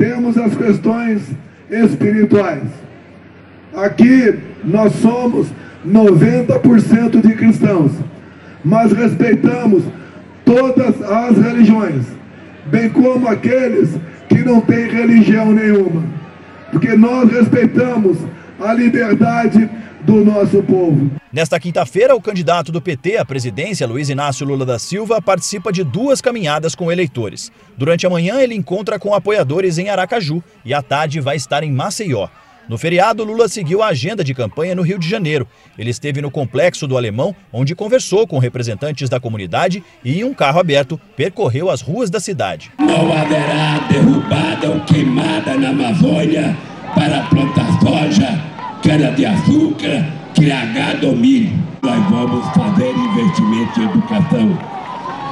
[0.02, 1.22] temos as questões
[1.70, 2.64] espirituais.
[3.72, 5.46] Aqui nós somos
[5.86, 7.92] 90% de cristãos,
[8.64, 9.84] mas respeitamos
[10.44, 12.04] todas as religiões,
[12.66, 13.90] bem como aqueles
[14.28, 16.02] que não têm religião nenhuma,
[16.72, 18.18] porque nós respeitamos
[18.58, 19.70] a liberdade
[20.04, 21.10] do nosso povo.
[21.32, 25.84] Nesta quinta-feira, o candidato do PT à presidência, Luiz Inácio Lula da Silva, participa de
[25.84, 27.50] duas caminhadas com eleitores.
[27.76, 31.72] Durante a manhã, ele encontra com apoiadores em Aracaju e à tarde vai estar em
[31.72, 32.28] Maceió.
[32.68, 35.46] No feriado, Lula seguiu a agenda de campanha no Rio de Janeiro.
[35.76, 40.32] Ele esteve no Complexo do Alemão, onde conversou com representantes da comunidade e, em um
[40.32, 42.70] carro aberto, percorreu as ruas da cidade.
[42.78, 46.56] Não haverá derrubada ou queimada na Amazônia
[46.94, 48.51] para plantar soja,
[48.82, 51.52] cana-de-açúcar, criar gado ou milho.
[51.82, 54.58] Nós vamos fazer investimento em educação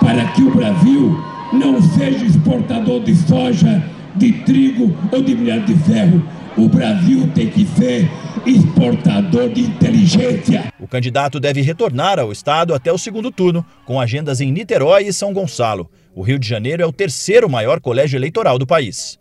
[0.01, 1.19] para que o Brasil
[1.53, 3.83] não seja exportador de soja,
[4.17, 6.23] de trigo ou de minério de ferro
[6.57, 8.11] o Brasil tem que ser
[8.45, 10.73] exportador de inteligência.
[10.79, 15.13] O candidato deve retornar ao estado até o segundo turno, com agendas em Niterói e
[15.13, 15.89] São Gonçalo.
[16.15, 19.20] O Rio de Janeiro é o terceiro maior colégio eleitoral do país.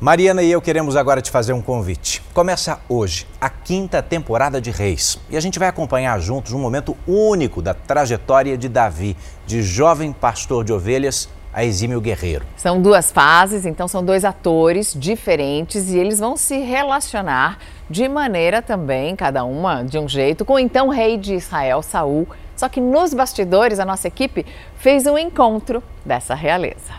[0.00, 2.22] Mariana e eu queremos agora te fazer um convite.
[2.32, 6.96] Começa hoje a quinta temporada de Reis e a gente vai acompanhar juntos um momento
[7.04, 12.44] único da trajetória de Davi, de jovem pastor de ovelhas a Exímio Guerreiro.
[12.56, 17.58] São duas fases, então são dois atores diferentes e eles vão se relacionar
[17.90, 22.28] de maneira também, cada uma de um jeito, com o então rei de Israel, Saul.
[22.54, 26.94] Só que nos bastidores a nossa equipe fez um encontro dessa realeza.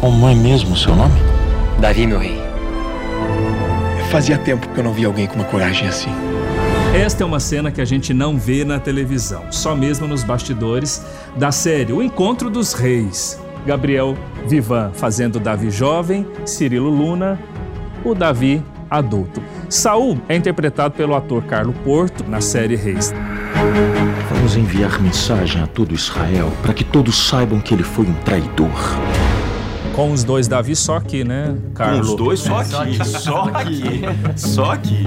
[0.00, 1.37] Como é mesmo o seu nome?
[1.80, 2.36] Davi, meu rei.
[4.10, 6.10] Fazia tempo que eu não via alguém com uma coragem assim.
[6.92, 11.04] Esta é uma cena que a gente não vê na televisão, só mesmo nos bastidores
[11.36, 13.38] da série O Encontro dos Reis.
[13.64, 17.38] Gabriel Vivan fazendo Davi jovem, Cirilo Luna,
[18.04, 18.60] o Davi
[18.90, 19.40] adulto.
[19.68, 23.14] Saul é interpretado pelo ator Carlo Porto na série Reis.
[24.34, 28.98] Vamos enviar mensagem a todo Israel para que todos saibam que ele foi um traidor.
[29.98, 31.98] Com os dois Davi só aqui, né, Carlo?
[31.98, 34.00] Com os dois só aqui, só aqui,
[34.36, 35.04] só aqui.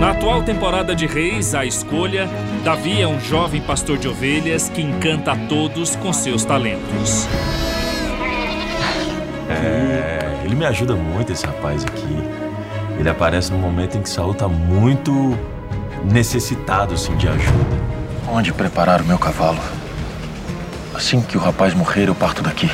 [0.00, 2.30] Na atual temporada de Reis, a escolha,
[2.64, 7.28] Davi é um jovem pastor de ovelhas que encanta a todos com seus talentos.
[9.50, 12.16] É, ele me ajuda muito esse rapaz aqui.
[12.98, 15.38] Ele aparece no momento em que Saul tá muito
[16.10, 17.76] necessitado assim, de ajuda.
[18.32, 19.60] Onde preparar o meu cavalo?
[20.94, 22.70] Assim que o rapaz morrer, eu parto daqui.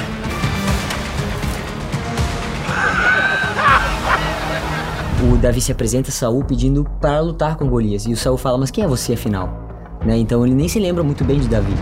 [5.33, 8.07] O Davi se apresenta a Saul pedindo para lutar com Golias.
[8.07, 9.99] E o Saul fala: Mas quem é você afinal?
[10.05, 10.17] Né?
[10.17, 11.75] Então ele nem se lembra muito bem de Davi.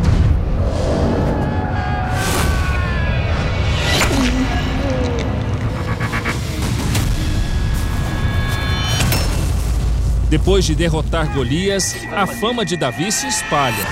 [10.29, 13.87] Depois de derrotar Golias, a fama de Davi se espalha.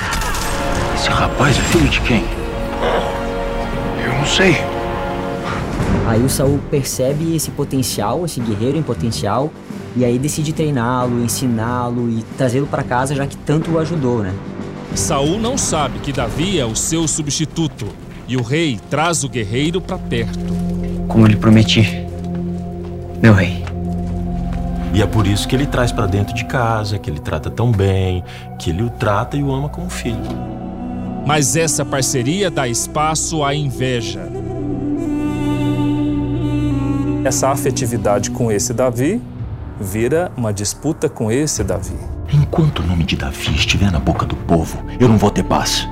[0.94, 2.24] Esse rapaz é filho de quem?
[4.04, 4.73] Eu não sei.
[6.06, 9.50] Aí o Saul percebe esse potencial, esse guerreiro em potencial,
[9.96, 14.34] e aí decide treiná-lo, ensiná-lo e trazê-lo para casa, já que tanto o ajudou, né?
[14.94, 17.86] Saul não sabe que Davi é o seu substituto,
[18.28, 20.38] e o rei traz o guerreiro para perto.
[21.08, 22.06] Como eu lhe prometi,
[23.22, 23.64] meu rei.
[24.92, 27.72] E é por isso que ele traz para dentro de casa, que ele trata tão
[27.72, 28.22] bem,
[28.58, 30.20] que ele o trata e o ama como filho.
[31.26, 34.28] Mas essa parceria dá espaço à inveja.
[37.24, 39.18] Essa afetividade com esse Davi
[39.80, 41.96] vira uma disputa com esse Davi.
[42.30, 45.88] Enquanto o nome de Davi estiver na boca do povo, eu não vou ter paz.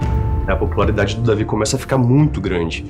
[0.46, 2.84] A popularidade do Davi começa a ficar muito grande.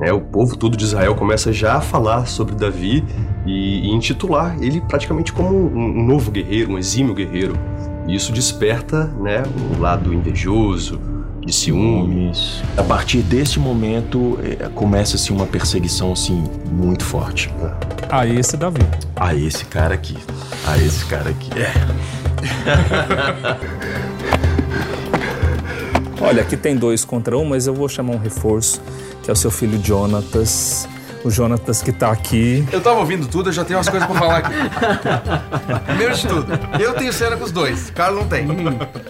[0.00, 3.04] É, o povo todo de Israel começa já a falar sobre Davi
[3.46, 7.56] e, e intitular ele praticamente como um, um, novo guerreiro, um exímio guerreiro.
[8.08, 11.00] E isso desperta né, um lado invejoso,
[11.44, 12.62] de ciúmes.
[12.76, 17.50] A partir deste momento é, começa-se uma perseguição assim muito forte.
[18.08, 18.80] A esse Davi.
[19.16, 20.16] A esse cara aqui.
[20.66, 21.50] A esse cara aqui.
[21.58, 21.72] É.
[26.24, 28.80] Olha, aqui tem dois contra um, mas eu vou chamar um reforço,
[29.22, 30.88] que é o seu filho Jonatas.
[31.24, 32.66] O Jonatas que tá aqui.
[32.70, 34.52] Eu tava ouvindo tudo, eu já tenho umas coisas pra falar aqui.
[35.86, 37.90] Primeiro de tudo, eu tenho cena com os dois.
[37.90, 38.46] Carlos não tem.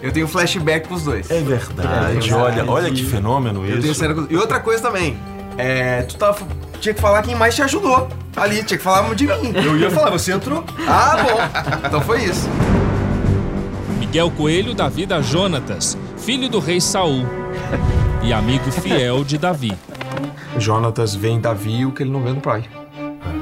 [0.01, 1.29] Eu tenho flashback com os dois.
[1.29, 2.33] É verdade.
[2.33, 3.81] Olha, olha que fenômeno Eu isso.
[3.81, 4.27] tenho cena com...
[4.29, 5.19] E outra coisa também.
[5.57, 6.37] É, tu tava...
[6.79, 8.07] tinha que falar quem mais te ajudou.
[8.35, 9.53] Ali, tinha que falar de mim.
[9.53, 10.63] Eu ia falar, você entrou.
[10.87, 11.87] Ah, bom.
[11.87, 12.49] Então foi isso.
[13.99, 17.25] Miguel Coelho da vida Jonatas, filho do rei Saul
[18.23, 19.73] e amigo fiel de Davi.
[20.57, 22.63] Jonatas vê em Davi o que ele não vê no pai.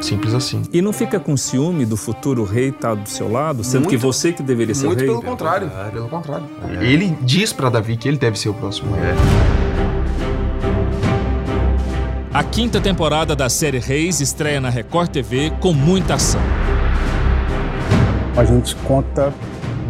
[0.02, 0.64] Simples assim.
[0.74, 3.98] E não fica com ciúme do futuro rei estar do seu lado, sendo Muito- que
[3.98, 5.08] você que deveria ser o Muito rei?
[5.08, 5.72] pelo contrário.
[5.92, 6.46] Pelo contrário.
[6.82, 9.14] Ele diz pra Davi que ele deve ser o próximo rei.
[12.34, 16.42] A quinta temporada da série Reis estreia na Record TV com muita ação.
[18.36, 19.32] A gente conta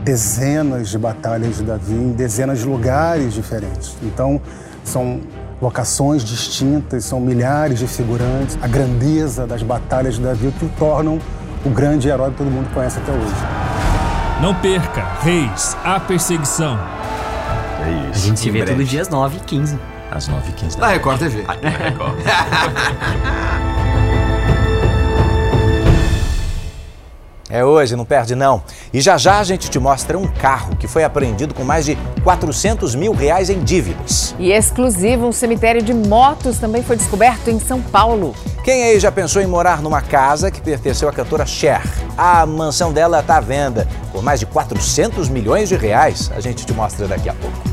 [0.04, 3.96] dezenas de batalhas de Davi em dezenas de lugares diferentes.
[4.04, 4.42] Então,
[4.84, 5.22] são
[5.64, 8.58] locações distintas, são milhares de figurantes.
[8.62, 11.20] A grandeza das batalhas de Davi que o tornam
[11.66, 13.34] o grande herói que todo mundo conhece até hoje.
[14.42, 16.78] Não perca, Reis, a perseguição.
[17.80, 19.80] É A gente se vê todo dia às 9 e 15
[20.12, 21.44] Às 9h15 Na Record TV.
[21.44, 22.16] Na Record.
[27.54, 28.64] É hoje, não perde não.
[28.92, 31.96] E já já a gente te mostra um carro que foi apreendido com mais de
[32.24, 34.34] 400 mil reais em dívidas.
[34.40, 38.34] E exclusivo, um cemitério de motos também foi descoberto em São Paulo.
[38.64, 41.84] Quem aí já pensou em morar numa casa que pertenceu à cantora Cher?
[42.18, 46.32] A mansão dela está à venda por mais de 400 milhões de reais.
[46.36, 47.73] A gente te mostra daqui a pouco.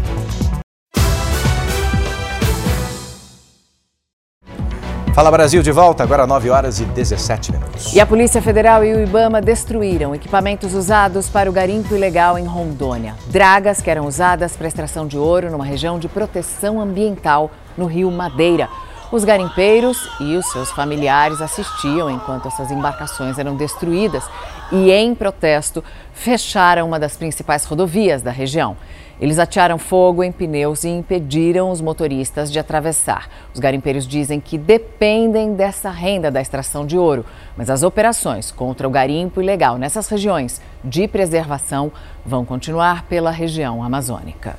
[5.12, 7.92] Fala Brasil de volta, agora 9 horas e 17 minutos.
[7.92, 12.44] E a Polícia Federal e o Ibama destruíram equipamentos usados para o garimpo ilegal em
[12.44, 13.16] Rondônia.
[13.26, 18.08] Dragas que eram usadas para extração de ouro numa região de proteção ambiental no Rio
[18.08, 18.68] Madeira.
[19.10, 24.22] Os garimpeiros e os seus familiares assistiam enquanto essas embarcações eram destruídas
[24.70, 28.76] e, em protesto, fecharam uma das principais rodovias da região.
[29.20, 33.28] Eles atearam fogo em pneus e impediram os motoristas de atravessar.
[33.52, 38.88] Os garimpeiros dizem que dependem dessa renda da extração de ouro, mas as operações contra
[38.88, 41.92] o garimpo ilegal nessas regiões de preservação
[42.24, 44.56] vão continuar pela região amazônica.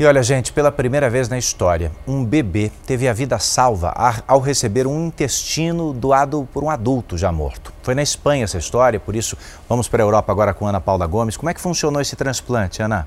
[0.00, 3.92] E olha, gente, pela primeira vez na história, um bebê teve a vida salva
[4.26, 7.72] ao receber um intestino doado por um adulto já morto.
[7.82, 9.36] Foi na Espanha essa história, por isso
[9.68, 11.36] vamos para a Europa agora com Ana Paula Gomes.
[11.36, 13.06] Como é que funcionou esse transplante, Ana?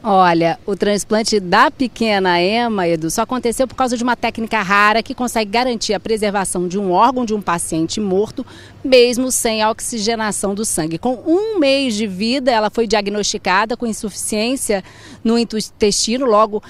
[0.00, 5.02] Olha, o transplante da pequena Emma, Edu, só aconteceu por causa de uma técnica rara
[5.02, 8.46] que consegue garantir a preservação de um órgão de um paciente morto,
[8.84, 10.98] mesmo sem a oxigenação do sangue.
[10.98, 14.84] Com um mês de vida, ela foi diagnosticada com insuficiência
[15.24, 16.26] no intestino.
[16.26, 16.62] Logo,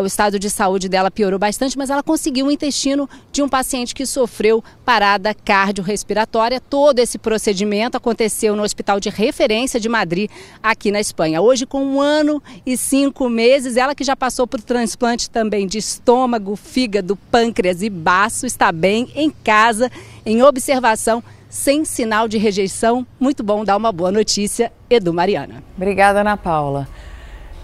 [0.00, 3.92] o estado de saúde dela piorou bastante, mas ela conseguiu o intestino de um paciente
[3.92, 6.60] que sofreu parada cardiorrespiratória.
[6.60, 10.30] Todo esse procedimento aconteceu no Hospital de Referência de Madrid,
[10.62, 11.42] aqui na Espanha.
[11.42, 15.78] Hoje, com um ano e cinco meses, ela que já passou por transplante também de
[15.78, 19.90] estômago, fígado, pâncreas e baço, está bem em casa,
[20.26, 23.06] em observação, sem sinal de rejeição.
[23.18, 25.64] Muito bom dar uma boa notícia, Edu Mariana.
[25.78, 26.86] Obrigada, Ana Paula.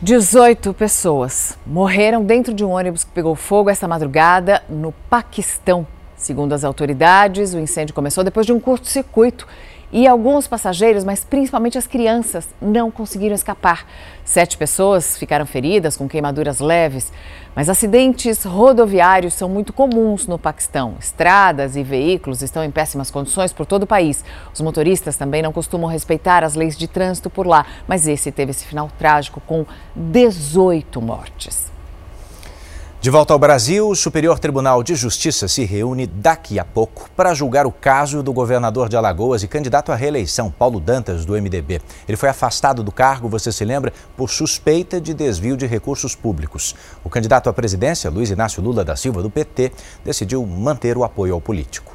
[0.00, 5.86] 18 pessoas morreram dentro de um ônibus que pegou fogo essa madrugada no Paquistão.
[6.16, 9.46] Segundo as autoridades, o incêndio começou depois de um curto-circuito
[9.94, 13.86] e alguns passageiros, mas principalmente as crianças, não conseguiram escapar.
[14.24, 17.12] Sete pessoas ficaram feridas com queimaduras leves,
[17.54, 20.96] mas acidentes rodoviários são muito comuns no Paquistão.
[20.98, 24.24] Estradas e veículos estão em péssimas condições por todo o país.
[24.52, 28.50] Os motoristas também não costumam respeitar as leis de trânsito por lá, mas esse teve
[28.50, 31.73] esse final trágico com 18 mortes.
[33.04, 37.34] De volta ao Brasil, o Superior Tribunal de Justiça se reúne daqui a pouco para
[37.34, 41.82] julgar o caso do governador de Alagoas e candidato à reeleição, Paulo Dantas, do MDB.
[42.08, 46.74] Ele foi afastado do cargo, você se lembra, por suspeita de desvio de recursos públicos.
[47.04, 49.70] O candidato à presidência, Luiz Inácio Lula da Silva, do PT,
[50.02, 51.94] decidiu manter o apoio ao político.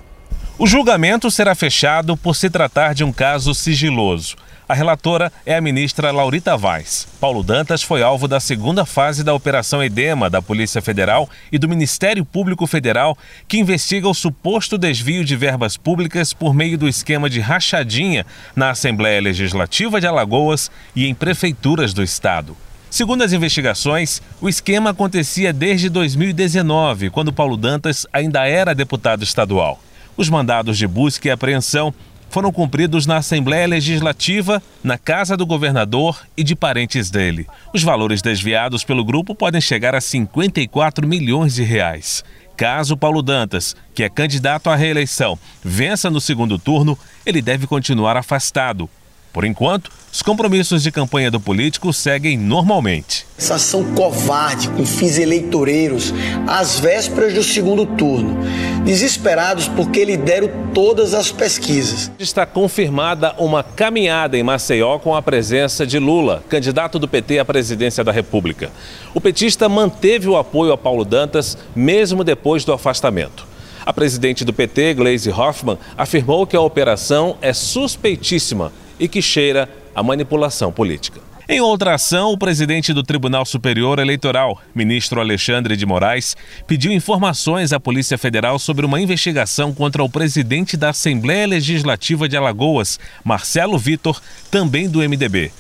[0.59, 4.35] O julgamento será fechado por se tratar de um caso sigiloso.
[4.69, 7.07] A relatora é a ministra Laurita Vaz.
[7.19, 11.67] Paulo Dantas foi alvo da segunda fase da Operação Edema da Polícia Federal e do
[11.67, 17.27] Ministério Público Federal, que investiga o suposto desvio de verbas públicas por meio do esquema
[17.27, 22.55] de rachadinha na Assembleia Legislativa de Alagoas e em prefeituras do estado.
[22.91, 29.81] Segundo as investigações, o esquema acontecia desde 2019, quando Paulo Dantas ainda era deputado estadual.
[30.15, 31.91] Os mandados de busca e apreensão
[32.29, 37.47] foram cumpridos na Assembleia Legislativa, na casa do governador e de parentes dele.
[37.73, 42.23] Os valores desviados pelo grupo podem chegar a 54 milhões de reais.
[42.55, 48.17] Caso Paulo Dantas, que é candidato à reeleição, vença no segundo turno, ele deve continuar
[48.17, 48.89] afastado.
[49.31, 53.27] Por enquanto, os compromissos de campanha do político seguem normalmente.
[53.37, 56.11] Essa ação covarde com fins eleitoreiros
[56.47, 58.35] às vésperas do segundo turno.
[58.83, 62.11] Desesperados porque lideram todas as pesquisas.
[62.17, 67.45] Está confirmada uma caminhada em Maceió com a presença de Lula, candidato do PT à
[67.45, 68.71] presidência da República.
[69.13, 73.47] O petista manteve o apoio a Paulo Dantas mesmo depois do afastamento.
[73.85, 79.69] A presidente do PT, Gleisi Hoffmann, afirmou que a operação é suspeitíssima e que cheira
[79.95, 81.21] a manipulação política.
[81.51, 86.37] Em outra ação, o presidente do Tribunal Superior Eleitoral, ministro Alexandre de Moraes,
[86.67, 92.37] pediu informações à Polícia Federal sobre uma investigação contra o presidente da Assembleia Legislativa de
[92.37, 94.21] Alagoas, Marcelo Vitor,
[94.51, 95.51] também do MDB.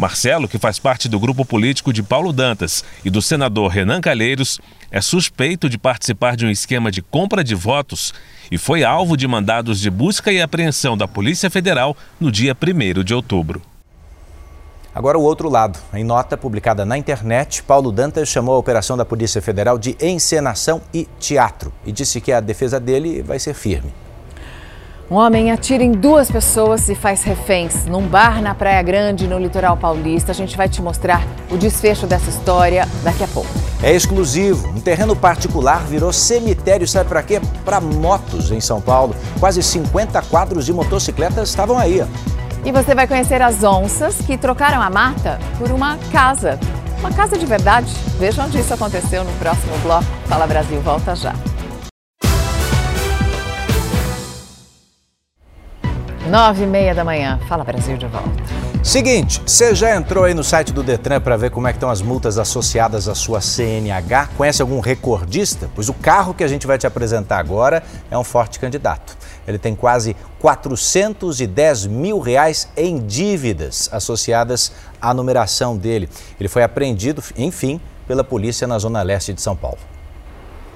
[0.00, 4.58] Marcelo, que faz parte do grupo político de Paulo Dantas e do senador Renan Calheiros,
[4.90, 8.12] é suspeito de participar de um esquema de compra de votos
[8.50, 13.04] e foi alvo de mandados de busca e apreensão da Polícia Federal no dia 1
[13.04, 13.62] de outubro.
[14.92, 15.78] Agora o outro lado.
[15.94, 20.80] Em nota publicada na internet, Paulo Dantas chamou a operação da Polícia Federal de encenação
[20.92, 23.92] e teatro e disse que a defesa dele vai ser firme.
[25.10, 29.40] Um homem atira em duas pessoas e faz reféns num bar na Praia Grande, no
[29.40, 30.30] litoral paulista.
[30.30, 33.50] A gente vai te mostrar o desfecho dessa história daqui a pouco.
[33.82, 34.68] É exclusivo.
[34.68, 37.40] Um terreno particular virou cemitério, sabe para quê?
[37.64, 39.16] Para motos em São Paulo.
[39.40, 42.00] Quase 50 quadros de motocicletas estavam aí.
[42.00, 42.06] Ó.
[42.64, 46.56] E você vai conhecer as onças que trocaram a mata por uma casa.
[47.00, 47.92] Uma casa de verdade.
[48.16, 50.06] Veja onde isso aconteceu no próximo bloco.
[50.26, 51.34] Fala Brasil, volta já.
[56.30, 57.40] Nove e meia da manhã.
[57.48, 58.30] Fala Brasil de volta.
[58.84, 61.90] Seguinte, você já entrou aí no site do Detran para ver como é que estão
[61.90, 64.28] as multas associadas à sua CNH?
[64.36, 65.68] Conhece algum recordista?
[65.74, 69.18] Pois o carro que a gente vai te apresentar agora é um forte candidato.
[69.44, 74.70] Ele tem quase 410 mil reais em dívidas associadas
[75.02, 76.08] à numeração dele.
[76.38, 79.78] Ele foi apreendido, enfim, pela polícia na Zona Leste de São Paulo.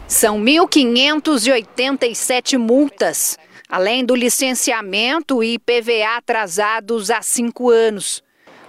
[0.09, 3.39] São 1.587 multas,
[3.75, 8.23] além do licenciamento e IPVA atrasados há cinco anos.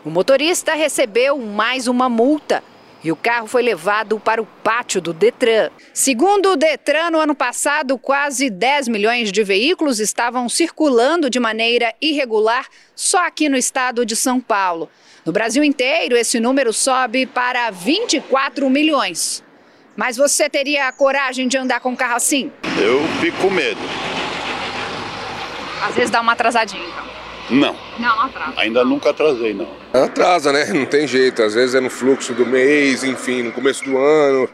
[0.03, 2.63] O motorista recebeu mais uma multa
[3.03, 5.69] e o carro foi levado para o pátio do Detran.
[5.93, 11.93] Segundo o Detran, no ano passado, quase 10 milhões de veículos estavam circulando de maneira
[12.01, 14.89] irregular só aqui no estado de São Paulo.
[15.23, 19.43] No Brasil inteiro, esse número sobe para 24 milhões.
[19.95, 22.51] Mas você teria a coragem de andar com um carro assim?
[22.81, 23.79] Eu fico com medo.
[25.81, 27.05] Às vezes dá uma atrasadinha, então.
[27.49, 27.75] Não.
[27.99, 28.53] Não, atrasa.
[28.59, 29.69] Ainda nunca atrasei, não.
[29.93, 30.65] Atrasa, né?
[30.73, 31.43] Não tem jeito.
[31.43, 34.49] Às vezes é no fluxo do mês, enfim, no começo do ano,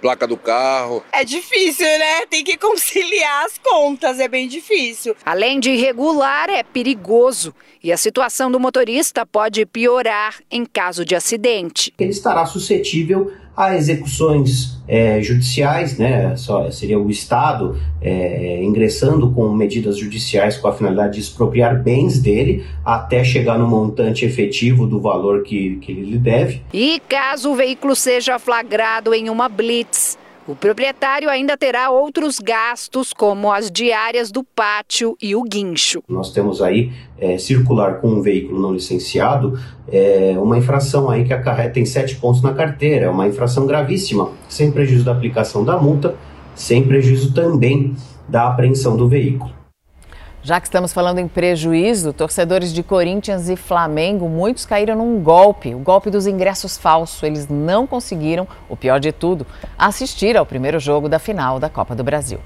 [0.00, 1.02] placa do carro.
[1.10, 2.26] É difícil, né?
[2.26, 5.16] Tem que conciliar as contas, é bem difícil.
[5.24, 7.54] Além de irregular, é perigoso.
[7.82, 11.94] E a situação do motorista pode piorar em caso de acidente.
[11.98, 19.52] Ele estará suscetível a execuções é, judiciais, né, só, seria o Estado é, ingressando com
[19.52, 25.00] medidas judiciais com a finalidade de expropriar bens dele até chegar no montante efetivo do
[25.00, 26.62] valor que, que ele lhe deve.
[26.72, 30.16] E caso o veículo seja flagrado em uma blitz,
[30.48, 36.02] o proprietário ainda terá outros gastos, como as diárias do pátio e o guincho.
[36.08, 39.60] Nós temos aí é, circular com um veículo não licenciado,
[39.92, 44.30] é uma infração aí que acarreta em sete pontos na carteira, é uma infração gravíssima,
[44.48, 46.16] sem prejuízo da aplicação da multa,
[46.54, 47.94] sem prejuízo também
[48.26, 49.57] da apreensão do veículo.
[50.42, 55.74] Já que estamos falando em prejuízo, torcedores de Corinthians e Flamengo, muitos caíram num golpe,
[55.74, 57.22] o golpe dos ingressos falsos.
[57.22, 59.44] Eles não conseguiram, o pior de tudo,
[59.76, 62.38] assistir ao primeiro jogo da final da Copa do Brasil.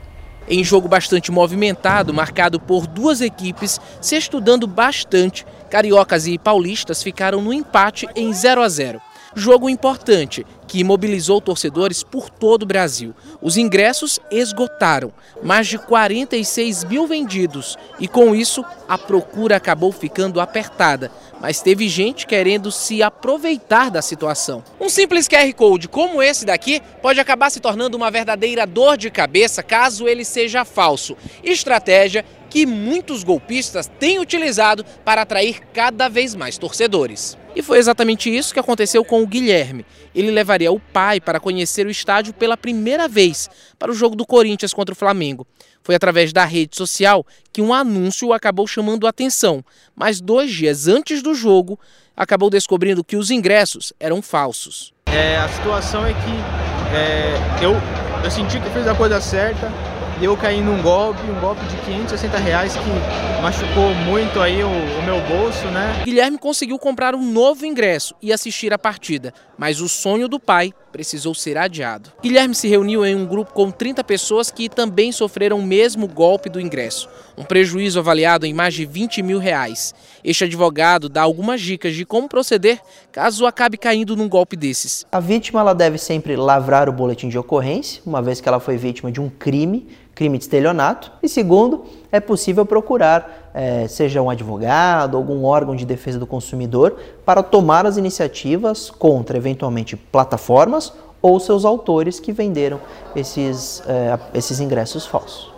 [0.48, 7.40] Em jogo bastante movimentado, marcado por duas equipes se estudando bastante, cariocas e paulistas ficaram
[7.40, 9.00] no empate em 0 a 0.
[9.34, 13.14] Jogo importante que mobilizou torcedores por todo o Brasil.
[13.40, 15.12] Os ingressos esgotaram,
[15.42, 21.10] mais de 46 mil vendidos, e com isso a procura acabou ficando apertada.
[21.40, 24.62] Mas teve gente querendo se aproveitar da situação.
[24.80, 29.10] Um simples QR Code como esse daqui pode acabar se tornando uma verdadeira dor de
[29.10, 31.16] cabeça caso ele seja falso.
[31.42, 37.38] Estratégia que muitos golpistas têm utilizado para atrair cada vez mais torcedores.
[37.56, 39.86] E foi exatamente isso que aconteceu com o Guilherme.
[40.14, 43.48] Ele levaria o pai para conhecer o estádio pela primeira vez
[43.78, 45.46] para o jogo do Corinthians contra o Flamengo.
[45.82, 49.64] Foi através da rede social que um anúncio acabou chamando a atenção,
[49.96, 51.80] mas dois dias antes do jogo,
[52.14, 54.92] acabou descobrindo que os ingressos eram falsos.
[55.06, 57.72] É, a situação é que é, eu,
[58.22, 59.72] eu senti que fiz a coisa certa,
[60.20, 65.02] eu caí num golpe, um golpe de 560 reais que machucou muito aí o, o,
[65.02, 66.02] meu bolso, né?
[66.04, 70.72] Guilherme conseguiu comprar um novo ingresso e assistir a partida, mas o sonho do pai
[70.92, 72.12] precisou ser adiado.
[72.22, 76.48] Guilherme se reuniu em um grupo com 30 pessoas que também sofreram o mesmo golpe
[76.48, 79.94] do ingresso, um prejuízo avaliado em mais de 20 mil reais.
[80.24, 85.04] Este advogado dá algumas dicas de como proceder caso acabe caindo num golpe desses.
[85.10, 88.76] A vítima ela deve sempre lavrar o boletim de ocorrência, uma vez que ela foi
[88.76, 91.10] vítima de um crime crime de estelionato.
[91.22, 96.96] E segundo, é possível procurar, é, seja um advogado, algum órgão de defesa do consumidor,
[97.24, 102.80] para tomar as iniciativas contra, eventualmente, plataformas ou seus autores que venderam
[103.14, 105.51] esses, é, esses ingressos falsos.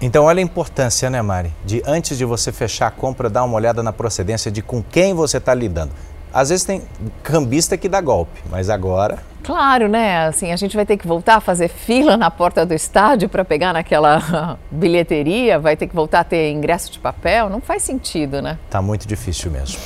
[0.00, 1.52] Então, olha a importância, né, Mari?
[1.64, 5.12] De antes de você fechar a compra, dar uma olhada na procedência de com quem
[5.12, 5.92] você está lidando.
[6.32, 6.82] Às vezes tem
[7.22, 10.26] cambista que dá golpe, mas agora Claro, né?
[10.26, 13.44] Assim, a gente vai ter que voltar a fazer fila na porta do estádio para
[13.44, 18.42] pegar naquela bilheteria, vai ter que voltar a ter ingresso de papel, não faz sentido,
[18.42, 18.58] né?
[18.68, 19.78] Tá muito difícil mesmo.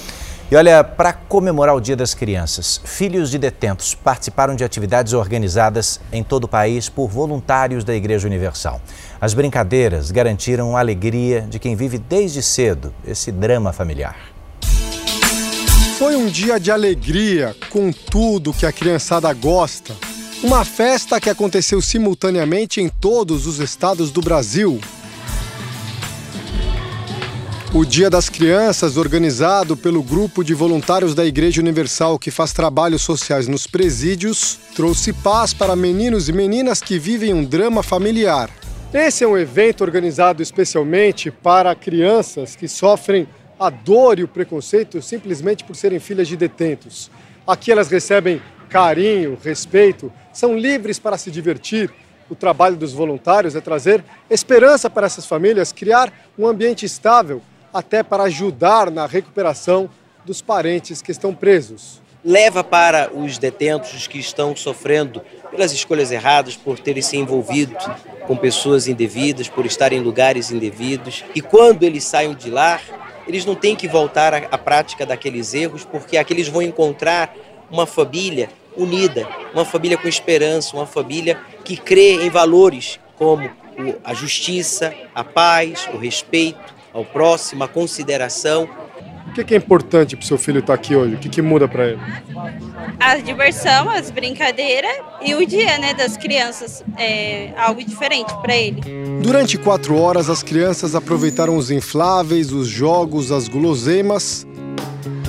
[0.50, 5.98] E olha, para comemorar o Dia das Crianças, filhos de detentos participaram de atividades organizadas
[6.12, 8.80] em todo o país por voluntários da Igreja Universal.
[9.24, 14.14] As brincadeiras garantiram a alegria de quem vive desde cedo esse drama familiar.
[15.96, 19.96] Foi um dia de alegria, com tudo que a criançada gosta.
[20.42, 24.78] Uma festa que aconteceu simultaneamente em todos os estados do Brasil.
[27.72, 33.00] O Dia das Crianças, organizado pelo grupo de voluntários da Igreja Universal que faz trabalhos
[33.00, 38.50] sociais nos presídios, trouxe paz para meninos e meninas que vivem um drama familiar.
[38.94, 43.26] Esse é um evento organizado especialmente para crianças que sofrem
[43.58, 47.10] a dor e o preconceito simplesmente por serem filhas de detentos.
[47.44, 48.40] Aqui elas recebem
[48.70, 51.90] carinho, respeito, são livres para se divertir.
[52.30, 57.42] O trabalho dos voluntários é trazer esperança para essas famílias, criar um ambiente estável,
[57.72, 59.90] até para ajudar na recuperação
[60.24, 62.00] dos parentes que estão presos.
[62.24, 65.20] Leva para os detentos que estão sofrendo
[65.50, 67.76] pelas escolhas erradas, por terem se envolvido
[68.26, 71.22] com pessoas indevidas, por estarem em lugares indevidos.
[71.34, 72.80] E quando eles saem de lá,
[73.28, 77.34] eles não têm que voltar à, prática daqueles erros, porque aqui eles vão encontrar
[77.70, 83.50] uma família unida, uma família com esperança, uma família que crê em valores como
[84.02, 88.68] a justiça, a paz, o respeito ao próximo, a consideração
[89.42, 91.14] o que, é importante para o seu filho estar aqui hoje?
[91.14, 92.00] O que, que muda para ele?
[93.00, 96.84] A diversão, as brincadeiras e o dia né, das crianças.
[96.96, 98.80] É algo diferente para ele.
[99.22, 104.46] Durante quatro horas, as crianças aproveitaram os infláveis, os jogos, as guloseimas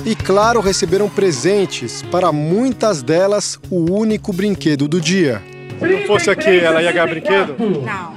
[0.04, 2.02] e, claro, receberam presentes.
[2.02, 5.42] Para muitas delas, o único brinquedo do dia.
[5.78, 7.56] Se não fosse aqui, ela ia ganhar brinquedo?
[7.58, 8.14] Não.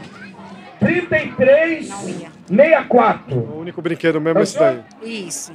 [0.79, 1.87] 33,
[2.47, 3.35] 64.
[3.35, 4.79] O único brinquedo mesmo é esse daí.
[5.03, 5.51] Isso.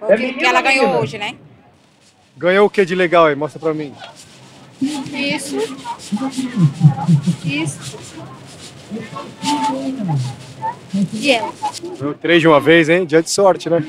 [0.00, 1.00] O que, que ela ganhou menina?
[1.00, 1.34] hoje, né?
[2.36, 3.34] Ganhou o que de legal aí?
[3.34, 3.92] Mostra pra mim.
[4.80, 5.56] Isso.
[7.44, 7.98] Isso.
[11.12, 11.52] E ela?
[11.98, 13.04] Ganhou três de uma vez, hein?
[13.04, 13.82] Dia de sorte, né?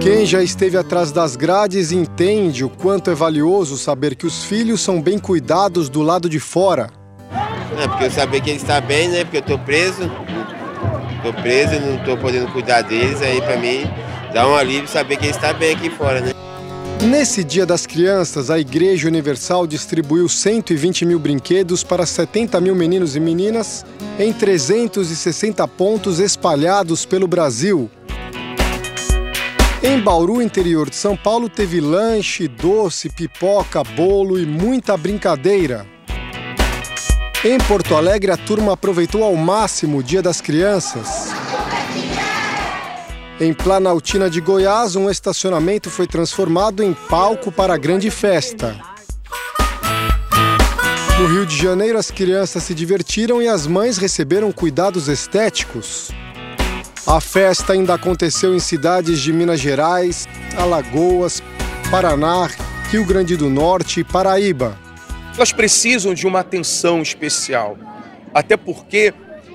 [0.00, 4.80] Quem já esteve atrás das grades entende o quanto é valioso saber que os filhos
[4.80, 6.90] são bem cuidados do lado de fora.
[7.78, 9.22] É, porque eu saber que ele está bem, né?
[9.24, 10.10] Porque eu tô preso.
[11.22, 13.88] Tô preso e não tô podendo cuidar deles, aí pra mim
[14.32, 16.32] dá um alívio saber que ele está bem aqui fora, né?
[17.02, 23.16] Nesse Dia das Crianças, a Igreja Universal distribuiu 120 mil brinquedos para 70 mil meninos
[23.16, 23.86] e meninas
[24.18, 27.90] em 360 pontos espalhados pelo Brasil.
[29.82, 35.86] Em Bauru, interior de São Paulo, teve lanche, doce, pipoca, bolo e muita brincadeira.
[37.42, 41.29] Em Porto Alegre, a turma aproveitou ao máximo o Dia das Crianças.
[43.42, 48.78] Em Planaltina de Goiás, um estacionamento foi transformado em palco para a grande festa.
[51.18, 56.10] No Rio de Janeiro, as crianças se divertiram e as mães receberam cuidados estéticos.
[57.06, 60.28] A festa ainda aconteceu em cidades de Minas Gerais,
[60.58, 61.42] Alagoas,
[61.90, 62.50] Paraná,
[62.90, 64.78] Rio Grande do Norte e Paraíba.
[65.34, 67.78] Elas precisam de uma atenção especial,
[68.34, 69.14] até porque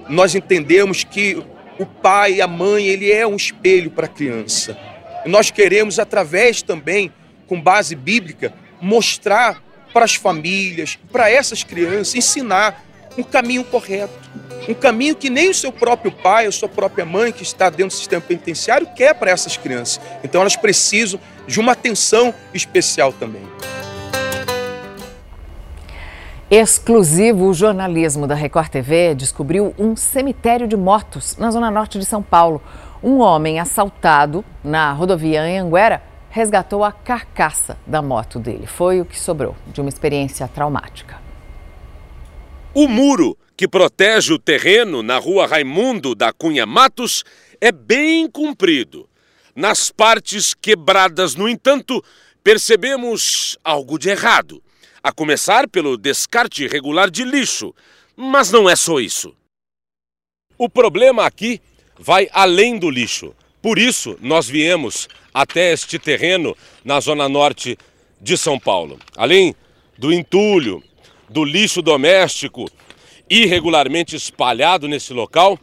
[0.10, 1.46] nós entendemos que
[1.78, 4.78] o pai, a mãe, ele é um espelho para a criança.
[5.26, 7.12] E nós queremos, através também,
[7.48, 9.62] com base bíblica, mostrar
[9.94, 12.84] para as famílias, para essas crianças, ensinar
[13.18, 14.14] um caminho correto.
[14.68, 17.96] Um caminho que nem o seu próprio pai, a sua própria mãe, que está dentro
[17.96, 20.02] do sistema penitenciário, quer para essas crianças.
[20.24, 23.44] Então elas precisam de uma atenção especial também.
[26.50, 32.22] Exclusivo jornalismo da Record TV descobriu um cemitério de mortos na zona norte de São
[32.22, 32.62] Paulo.
[33.02, 38.68] Um homem assaltado na rodovia Anhanguera resgatou a carcaça da moto dele.
[38.68, 41.20] Foi o que sobrou de uma experiência traumática.
[42.76, 47.24] O muro que protege o terreno na rua Raimundo da Cunha Matos
[47.60, 49.10] é bem comprido.
[49.56, 52.04] Nas partes quebradas, no entanto,
[52.44, 54.62] percebemos algo de errado
[55.06, 57.76] a começar pelo descarte irregular de lixo.
[58.16, 59.36] Mas não é só isso.
[60.58, 61.62] O problema aqui
[62.00, 63.32] vai além do lixo.
[63.62, 67.78] Por isso, nós viemos até este terreno na zona norte
[68.20, 68.98] de São Paulo.
[69.16, 69.54] Além
[69.96, 70.84] do entulho,
[71.30, 72.68] do lixo doméstico
[73.30, 75.60] irregularmente espalhado nesse local,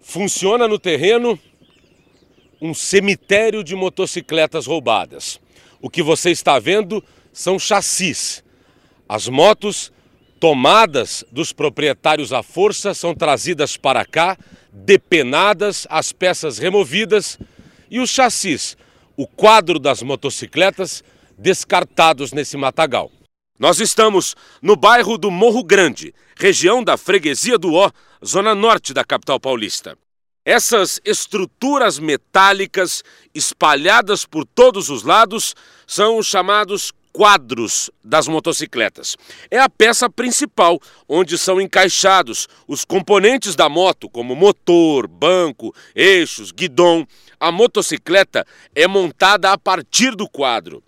[0.00, 1.36] funciona no terreno
[2.62, 5.40] um cemitério de motocicletas roubadas.
[5.82, 7.02] O que você está vendo
[7.32, 8.42] são chassis.
[9.08, 9.92] As motos
[10.38, 14.38] tomadas dos proprietários à força são trazidas para cá,
[14.72, 17.38] depenadas, as peças removidas
[17.90, 18.76] e os chassis,
[19.16, 21.04] o quadro das motocicletas,
[21.36, 23.10] descartados nesse matagal.
[23.58, 27.90] Nós estamos no bairro do Morro Grande, região da Freguesia do Ó,
[28.24, 29.98] zona norte da capital paulista.
[30.42, 33.04] Essas estruturas metálicas
[33.34, 35.54] espalhadas por todos os lados
[35.86, 39.16] são os chamados quadros das motocicletas.
[39.50, 46.52] É a peça principal, onde são encaixados os componentes da moto, como motor, banco, eixos,
[46.52, 47.06] guidão.
[47.38, 50.82] A motocicleta é montada a partir do quadro.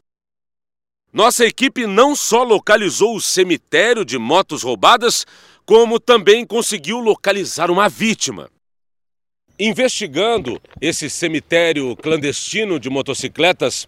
[1.13, 5.27] Nossa equipe não só localizou o cemitério de motos roubadas,
[5.67, 8.49] como também conseguiu localizar uma vítima.
[9.59, 13.87] Investigando esse cemitério clandestino de motocicletas,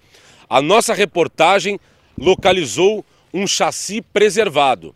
[0.49, 1.81] a nossa reportagem
[2.19, 4.95] localizou um chassi preservado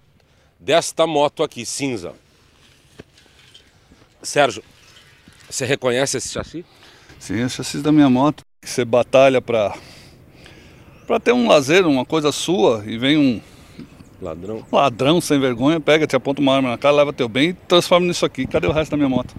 [0.58, 2.14] desta moto aqui, cinza.
[4.22, 4.62] Sérgio,
[5.48, 6.64] você reconhece esse chassi?
[7.18, 8.42] Sim, é o chassi da minha moto.
[8.62, 9.74] Você batalha para
[11.06, 13.40] para ter um lazer, uma coisa sua, e vem um
[14.20, 17.54] ladrão, ladrão sem vergonha, pega, te aponta uma arma na cara, leva teu bem e
[17.54, 18.46] transforma nisso aqui.
[18.46, 19.34] Cadê o resto da minha moto?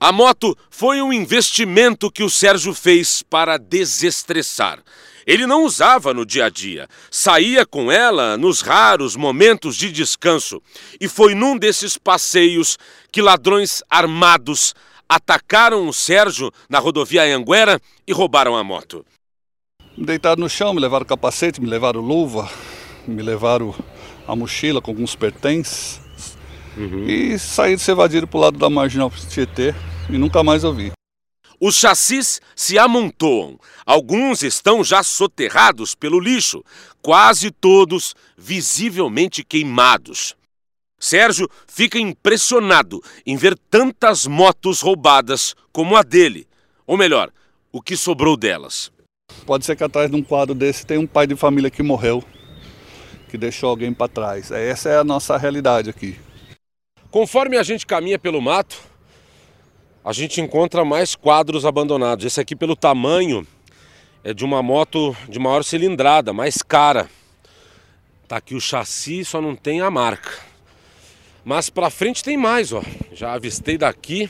[0.00, 4.82] A moto foi um investimento que o Sérgio fez para desestressar.
[5.26, 10.62] Ele não usava no dia a dia, saía com ela nos raros momentos de descanso.
[11.00, 12.78] E foi num desses passeios
[13.10, 14.74] que ladrões armados
[15.08, 19.04] atacaram o Sérgio na rodovia Anguera e roubaram a moto.
[19.96, 22.50] Deitado no chão, me levaram capacete, me levaram luva,
[23.06, 23.74] me levaram
[24.26, 26.00] a mochila com alguns pertences.
[26.76, 27.06] Uhum.
[27.06, 29.74] E saí de para o lado da marginal Tietê
[30.08, 30.92] e nunca mais ouvi.
[31.64, 33.56] Os chassis se amontoam.
[33.86, 36.64] Alguns estão já soterrados pelo lixo,
[37.00, 40.34] quase todos visivelmente queimados.
[40.98, 46.48] Sérgio fica impressionado em ver tantas motos roubadas como a dele,
[46.84, 47.30] ou melhor,
[47.70, 48.90] o que sobrou delas.
[49.46, 52.24] Pode ser que atrás de um quadro desse tem um pai de família que morreu,
[53.28, 54.50] que deixou alguém para trás.
[54.50, 56.18] Essa é a nossa realidade aqui.
[57.08, 58.90] Conforme a gente caminha pelo mato,
[60.04, 62.24] a gente encontra mais quadros abandonados.
[62.24, 63.46] Esse aqui, pelo tamanho,
[64.24, 67.08] é de uma moto de maior cilindrada, mais cara.
[68.26, 70.32] Tá aqui o chassi, só não tem a marca.
[71.44, 72.82] Mas para frente tem mais, ó.
[73.12, 74.28] Já avistei daqui.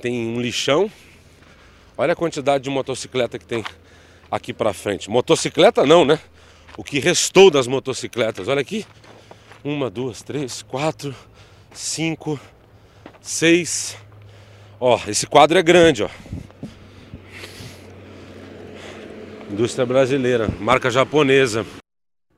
[0.00, 0.90] Tem um lixão.
[1.96, 3.64] Olha a quantidade de motocicleta que tem
[4.30, 5.10] aqui para frente.
[5.10, 6.18] Motocicleta não, né?
[6.76, 8.48] O que restou das motocicletas.
[8.48, 8.86] Olha aqui.
[9.64, 11.14] Uma, duas, três, quatro,
[11.72, 12.38] cinco,
[13.20, 13.96] seis,
[14.80, 16.08] Ó, esse quadro é grande, ó.
[19.50, 21.66] Indústria brasileira, marca japonesa.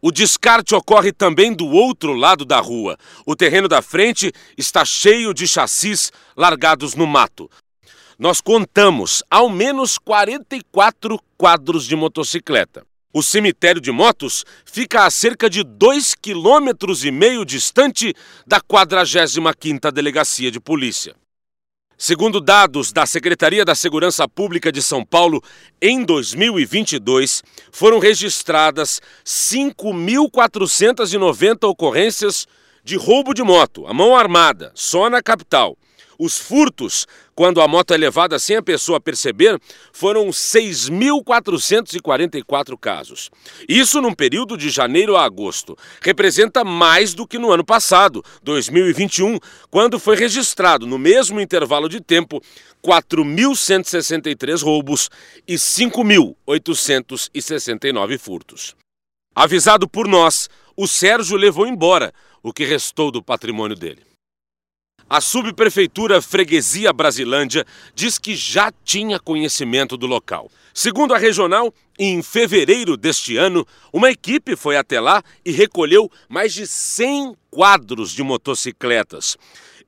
[0.01, 2.97] O descarte ocorre também do outro lado da rua.
[3.27, 7.51] O terreno da frente está cheio de chassis largados no mato.
[8.19, 12.85] nós contamos ao menos 44 quadros de motocicleta.
[13.15, 18.15] O cemitério de motos fica a cerca de 2,5 quilômetros e meio distante
[18.47, 21.15] da 45ª Delegacia de Polícia.
[22.03, 25.45] Segundo dados da Secretaria da Segurança Pública de São Paulo,
[25.83, 32.47] em 2022 foram registradas 5.490 ocorrências
[32.83, 35.77] de roubo de moto, a mão armada, só na capital.
[36.23, 39.59] Os furtos, quando a moto é levada sem a pessoa perceber,
[39.91, 43.31] foram 6.444 casos.
[43.67, 45.75] Isso num período de janeiro a agosto.
[46.03, 49.39] Representa mais do que no ano passado, 2021,
[49.71, 52.43] quando foi registrado, no mesmo intervalo de tempo,
[52.85, 55.09] 4.163 roubos
[55.49, 58.77] e 5.869 furtos.
[59.35, 62.13] Avisado por nós, o Sérgio levou embora
[62.43, 64.10] o que restou do patrimônio dele.
[65.13, 70.49] A subprefeitura Freguesia Brasilândia diz que já tinha conhecimento do local.
[70.73, 76.55] Segundo a regional, em fevereiro deste ano, uma equipe foi até lá e recolheu mais
[76.55, 79.37] de 100 quadros de motocicletas.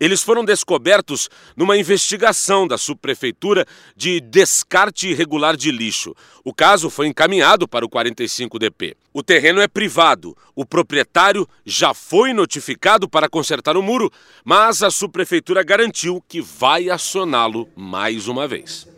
[0.02, 6.12] Eles foram descobertos numa investigação da subprefeitura de descarte irregular de lixo.
[6.44, 8.96] O caso foi encaminhado para o 45DP.
[9.14, 10.36] O terreno é privado.
[10.56, 14.10] O proprietário já foi notificado para consertar o muro,
[14.44, 18.88] mas a subprefeitura garantiu que vai acioná-lo mais uma vez.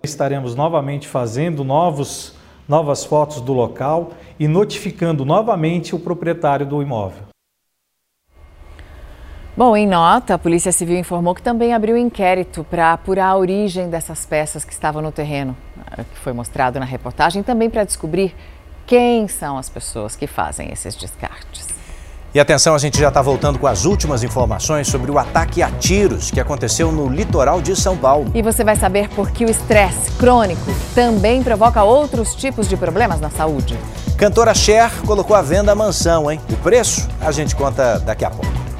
[0.00, 2.34] Estaremos novamente fazendo novos,
[2.68, 7.31] novas fotos do local e notificando novamente o proprietário do imóvel.
[9.54, 13.90] Bom, em nota, a Polícia Civil informou que também abriu inquérito para apurar a origem
[13.90, 15.54] dessas peças que estavam no terreno,
[15.98, 18.34] eh, que foi mostrado na reportagem, também para descobrir
[18.86, 21.68] quem são as pessoas que fazem esses descartes.
[22.34, 25.70] E atenção, a gente já está voltando com as últimas informações sobre o ataque a
[25.70, 28.30] tiros que aconteceu no litoral de São Paulo.
[28.34, 33.20] E você vai saber por que o estresse crônico também provoca outros tipos de problemas
[33.20, 33.78] na saúde.
[34.16, 36.40] Cantora Cher colocou à venda a mansão, hein?
[36.50, 38.71] O preço a gente conta daqui a pouco.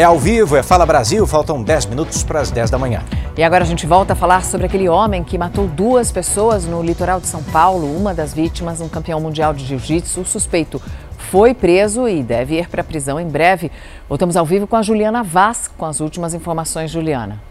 [0.00, 3.02] É ao vivo, é Fala Brasil, faltam 10 minutos para as 10 da manhã.
[3.36, 6.82] E agora a gente volta a falar sobre aquele homem que matou duas pessoas no
[6.82, 7.94] litoral de São Paulo.
[7.94, 10.22] Uma das vítimas, um campeão mundial de jiu-jitsu.
[10.22, 10.80] O suspeito
[11.18, 13.70] foi preso e deve ir para a prisão em breve.
[14.08, 17.49] Voltamos ao vivo com a Juliana Vaz com as últimas informações, Juliana.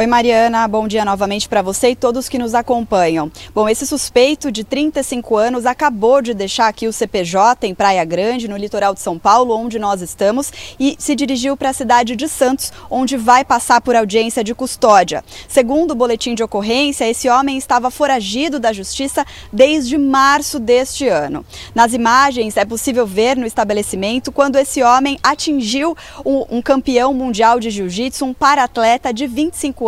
[0.00, 0.68] Oi, Mariana.
[0.68, 3.32] Bom dia novamente para você e todos que nos acompanham.
[3.52, 8.46] Bom, esse suspeito de 35 anos acabou de deixar aqui o CPJ em Praia Grande,
[8.46, 12.28] no litoral de São Paulo, onde nós estamos, e se dirigiu para a cidade de
[12.28, 15.24] Santos, onde vai passar por audiência de custódia.
[15.48, 21.44] Segundo o boletim de ocorrência, esse homem estava foragido da justiça desde março deste ano.
[21.74, 27.68] Nas imagens é possível ver no estabelecimento quando esse homem atingiu um, campeão mundial de
[27.68, 29.87] jiu-jitsu, um para-atleta de 25 anos,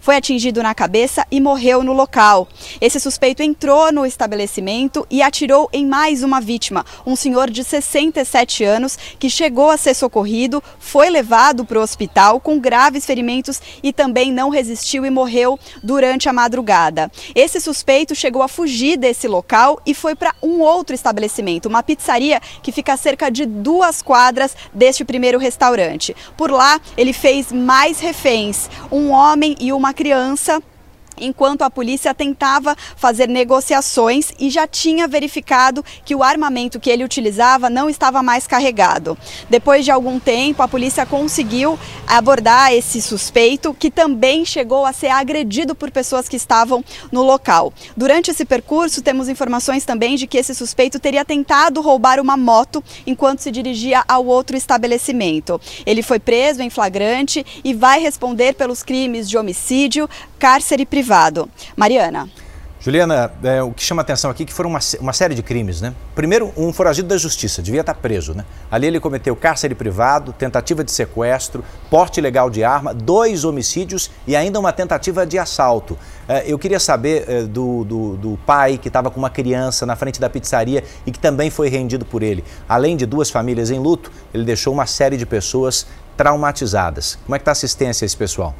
[0.00, 2.48] foi atingido na cabeça e morreu no local.
[2.80, 8.64] Esse suspeito entrou no estabelecimento e atirou em mais uma vítima, um senhor de 67
[8.64, 13.92] anos que chegou a ser socorrido, foi levado para o hospital com graves ferimentos e
[13.92, 17.10] também não resistiu e morreu durante a madrugada.
[17.34, 22.40] Esse suspeito chegou a fugir desse local e foi para um outro estabelecimento, uma pizzaria
[22.62, 26.14] que fica a cerca de duas quadras deste primeiro restaurante.
[26.36, 28.68] Por lá, ele fez mais reféns.
[28.90, 30.62] Um homem homem e uma criança
[31.18, 37.04] enquanto a polícia tentava fazer negociações e já tinha verificado que o armamento que ele
[37.04, 39.16] utilizava não estava mais carregado.
[39.48, 45.08] Depois de algum tempo, a polícia conseguiu abordar esse suspeito, que também chegou a ser
[45.08, 47.72] agredido por pessoas que estavam no local.
[47.96, 52.82] Durante esse percurso, temos informações também de que esse suspeito teria tentado roubar uma moto
[53.06, 55.60] enquanto se dirigia ao outro estabelecimento.
[55.84, 60.08] Ele foi preso em flagrante e vai responder pelos crimes de homicídio,
[60.40, 61.48] cárcere privado.
[61.76, 62.28] Mariana.
[62.82, 65.82] Juliana, é, o que chama atenção aqui é que foram uma, uma, série de crimes,
[65.82, 65.94] né?
[66.14, 68.42] Primeiro, um foragido da justiça, devia estar preso, né?
[68.70, 74.34] Ali ele cometeu cárcere privado, tentativa de sequestro, porte ilegal de arma, dois homicídios e
[74.34, 75.98] ainda uma tentativa de assalto.
[76.26, 79.94] É, eu queria saber é, do, do, do, pai que estava com uma criança na
[79.94, 82.42] frente da pizzaria e que também foi rendido por ele.
[82.66, 85.86] Além de duas famílias em luto, ele deixou uma série de pessoas
[86.16, 87.18] traumatizadas.
[87.26, 88.54] Como é que está a assistência a esse pessoal?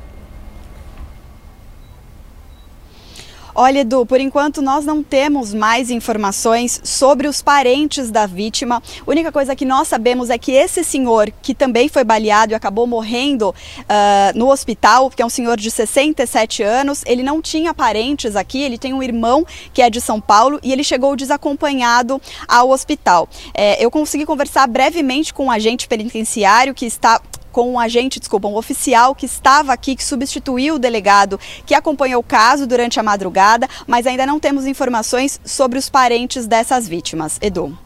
[3.54, 8.76] Olha, Edu, por enquanto nós não temos mais informações sobre os parentes da vítima.
[8.76, 12.54] A única coisa que nós sabemos é que esse senhor, que também foi baleado e
[12.54, 17.74] acabou morrendo uh, no hospital, que é um senhor de 67 anos, ele não tinha
[17.74, 19.44] parentes aqui, ele tem um irmão
[19.74, 23.28] que é de São Paulo e ele chegou desacompanhado ao hospital.
[23.52, 27.20] É, eu consegui conversar brevemente com um agente penitenciário que está
[27.52, 32.20] com um agente, desculpa, um oficial que estava aqui, que substituiu o delegado que acompanhou
[32.20, 37.38] o caso durante a madrugada, mas ainda não temos informações sobre os parentes dessas vítimas.
[37.40, 37.76] Edu.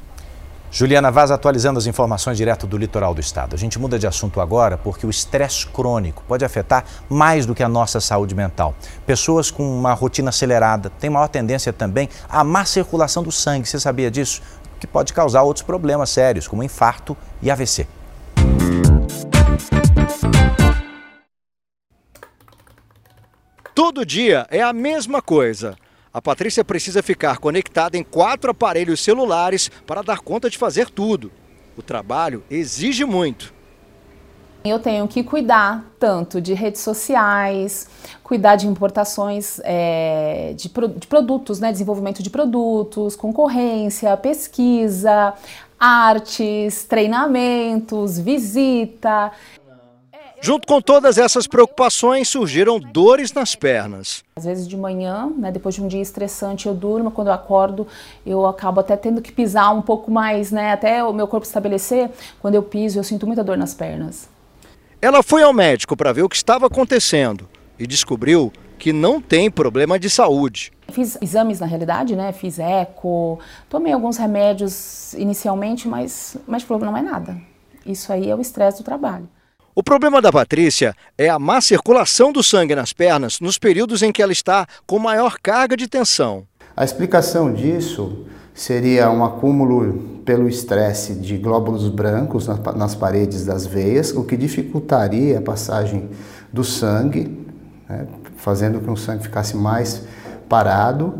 [0.74, 3.54] Juliana Vaz atualizando as informações direto do litoral do estado.
[3.54, 7.62] A gente muda de assunto agora porque o estresse crônico pode afetar mais do que
[7.62, 8.74] a nossa saúde mental.
[9.06, 13.68] Pessoas com uma rotina acelerada têm maior tendência também à má circulação do sangue.
[13.68, 14.42] Você sabia disso?
[14.80, 17.86] Que pode causar outros problemas sérios, como infarto e AVC.
[23.74, 25.76] Todo dia é a mesma coisa.
[26.12, 31.32] A Patrícia precisa ficar conectada em quatro aparelhos celulares para dar conta de fazer tudo.
[31.76, 33.52] O trabalho exige muito.
[34.64, 37.86] Eu tenho que cuidar tanto de redes sociais,
[38.22, 45.34] cuidar de importações é, de, de produtos, né, desenvolvimento de produtos, concorrência, pesquisa,
[45.78, 49.32] artes, treinamentos, visita.
[50.44, 54.22] Junto com todas essas preocupações, surgiram dores nas pernas.
[54.36, 57.86] Às vezes de manhã, né, depois de um dia estressante, eu durmo, quando eu acordo,
[58.26, 62.10] eu acabo até tendo que pisar um pouco mais, né, até o meu corpo estabelecer.
[62.42, 64.28] Quando eu piso, eu sinto muita dor nas pernas.
[65.00, 69.50] Ela foi ao médico para ver o que estava acontecendo e descobriu que não tem
[69.50, 70.74] problema de saúde.
[70.90, 72.32] Fiz exames na realidade, né?
[72.32, 73.38] Fiz eco,
[73.70, 77.34] tomei alguns remédios inicialmente, mas, mas falou não é nada.
[77.86, 79.26] Isso aí é o estresse do trabalho.
[79.76, 84.12] O problema da Patrícia é a má circulação do sangue nas pernas nos períodos em
[84.12, 86.44] que ela está com maior carga de tensão.
[86.76, 92.46] A explicação disso seria um acúmulo pelo estresse de glóbulos brancos
[92.76, 96.08] nas paredes das veias, o que dificultaria a passagem
[96.52, 97.36] do sangue,
[97.88, 98.06] né,
[98.36, 100.04] fazendo com que o sangue ficasse mais
[100.48, 101.14] parado,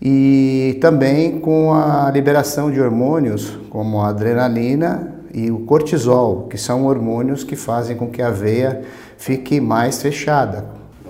[0.00, 6.86] e também com a liberação de hormônios como a adrenalina e o cortisol, que são
[6.86, 8.82] hormônios que fazem com que a veia
[9.16, 10.64] fique mais fechada.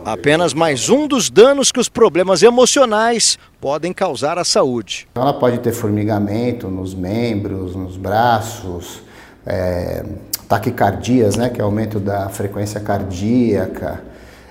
[0.04, 5.06] Apenas mais um dos danos que os problemas emocionais podem causar à saúde.
[5.14, 9.02] Ela pode ter formigamento nos membros, nos braços,
[9.46, 10.04] é,
[10.48, 14.02] taquicardias, né, que é aumento da frequência cardíaca,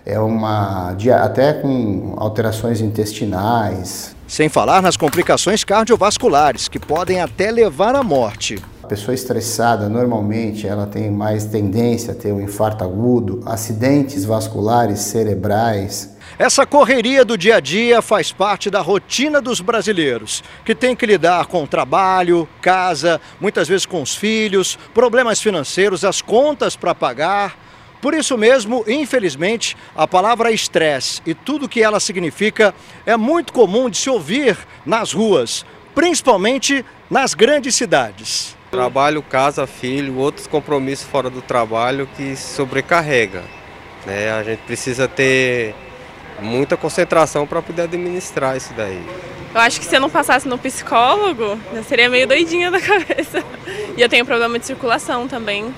[0.05, 4.15] é uma até com alterações intestinais.
[4.27, 8.59] Sem falar nas complicações cardiovasculares, que podem até levar à morte
[8.89, 16.17] pessoa estressada, normalmente, ela tem mais tendência a ter um infarto agudo, acidentes vasculares cerebrais.
[16.39, 21.05] Essa correria do dia a dia faz parte da rotina dos brasileiros, que tem que
[21.05, 27.57] lidar com trabalho, casa, muitas vezes com os filhos, problemas financeiros, as contas para pagar.
[28.01, 32.73] Por isso mesmo, infelizmente, a palavra estresse e tudo que ela significa
[33.05, 35.63] é muito comum de se ouvir nas ruas,
[35.93, 38.57] principalmente nas grandes cidades.
[38.71, 43.43] Trabalho, casa, filho, outros compromissos fora do trabalho que sobrecarrega.
[44.05, 44.31] Né?
[44.31, 45.73] A gente precisa ter
[46.41, 49.03] muita concentração para poder administrar isso daí.
[49.53, 53.43] Eu acho que se eu não passasse no psicólogo, eu seria meio doidinha da cabeça.
[53.97, 55.73] E eu tenho problema de circulação também,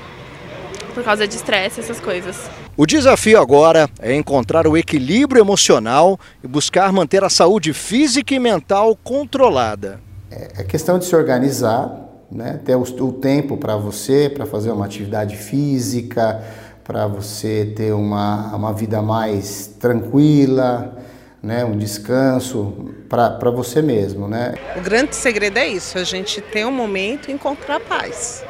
[0.94, 2.50] por causa de estresse, essas coisas.
[2.76, 8.40] O desafio agora é encontrar o equilíbrio emocional e buscar manter a saúde física e
[8.40, 10.00] mental controlada.
[10.30, 12.60] É questão de se organizar né?
[12.64, 16.42] ter o, o tempo para você, para fazer uma atividade física,
[16.84, 20.98] para você ter uma, uma vida mais tranquila,
[21.44, 21.66] né?
[21.66, 24.28] um descanso para você mesmo.
[24.28, 24.56] Né?
[24.76, 28.44] O grande segredo é isso, a gente ter um momento e encontrar paz,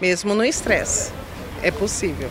[0.00, 1.12] mesmo no estresse.
[1.62, 2.28] É possível.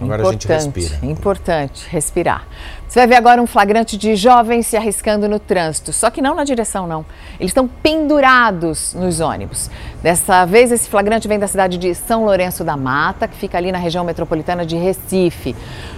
[0.00, 1.10] Agora importante, a gente respira.
[1.10, 2.46] Importante, respirar.
[2.88, 6.34] Você vai ver agora um flagrante de jovens se arriscando no trânsito, só que não
[6.34, 7.04] na direção, não.
[7.38, 9.70] Eles estão pendurados nos ônibus.
[10.02, 13.70] Dessa vez, esse flagrante vem da cidade de São Lourenço da Mata, que fica ali
[13.70, 15.54] na região metropolitana de Recife.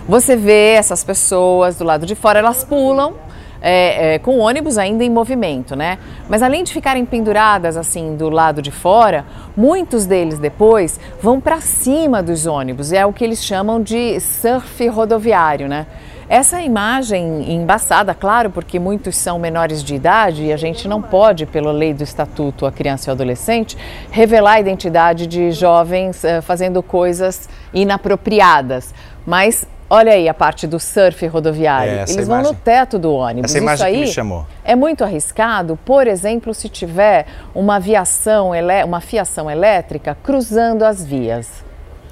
[0.06, 3.14] Você vê essas pessoas do lado de fora, elas pulam
[3.60, 5.98] é, é, com o ônibus ainda em movimento, né?
[6.28, 9.24] Mas além de ficarem penduradas assim do lado de fora,
[9.56, 12.92] muitos deles depois vão para cima dos ônibus.
[12.92, 15.86] É o que eles chamam de surf rodoviário, né?
[16.28, 21.46] Essa imagem embaçada, claro, porque muitos são menores de idade e a gente não pode,
[21.46, 23.78] pela lei do Estatuto a Criança e o Adolescente,
[24.10, 28.92] revelar a identidade de jovens uh, fazendo coisas inapropriadas.
[29.24, 31.92] Mas Olha aí a parte do surf rodoviário.
[31.92, 33.50] É, Eles vão imagem- no teto do ônibus.
[33.52, 34.46] Essa imagem Isso que aí me chamou.
[34.64, 38.50] é muito arriscado, por exemplo, se tiver uma aviação,
[38.84, 41.48] uma fiação elétrica cruzando as vias.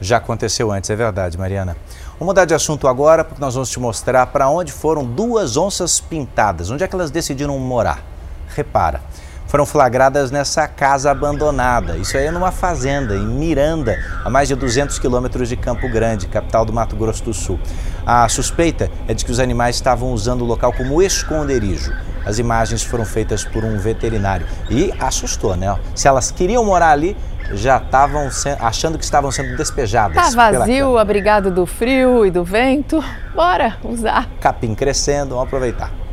[0.00, 1.76] Já aconteceu antes, é verdade, Mariana.
[2.12, 5.98] Vamos mudar de assunto agora, porque nós vamos te mostrar para onde foram duas onças
[5.98, 6.70] pintadas.
[6.70, 8.00] Onde é que elas decidiram morar?
[8.54, 9.00] Repara,
[9.54, 11.96] foram flagradas nessa casa abandonada.
[11.96, 16.26] Isso aí é numa fazenda, em Miranda, a mais de 200 quilômetros de Campo Grande,
[16.26, 17.60] capital do Mato Grosso do Sul.
[18.04, 21.92] A suspeita é de que os animais estavam usando o local como esconderijo.
[22.26, 25.78] As imagens foram feitas por um veterinário e assustou, né?
[25.94, 27.16] Se elas queriam morar ali,
[27.52, 28.28] já estavam
[28.58, 30.16] achando que estavam sendo despejadas.
[30.16, 33.00] Tá vazio, abrigado do frio e do vento.
[33.32, 34.28] Bora usar.
[34.40, 36.03] capim crescendo, vamos aproveitar.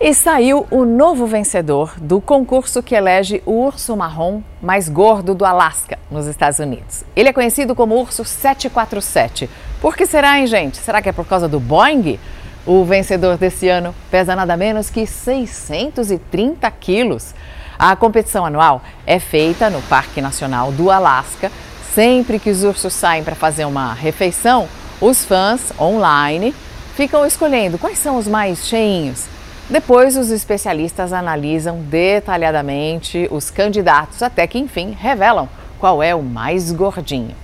[0.00, 5.44] E saiu o novo vencedor do concurso que elege o urso marrom mais gordo do
[5.44, 7.02] Alasca, nos Estados Unidos.
[7.16, 9.50] Ele é conhecido como urso 747.
[9.80, 10.76] Por que será, hein, gente?
[10.76, 12.16] Será que é por causa do Boeing?
[12.64, 17.34] O vencedor desse ano pesa nada menos que 630 quilos.
[17.76, 21.50] A competição anual é feita no Parque Nacional do Alasca.
[21.92, 24.68] Sempre que os ursos saem para fazer uma refeição,
[25.00, 26.54] os fãs online
[26.94, 29.26] ficam escolhendo quais são os mais cheinhos.
[29.70, 35.46] Depois, os especialistas analisam detalhadamente os candidatos, até que, enfim, revelam
[35.78, 37.34] qual é o mais gordinho.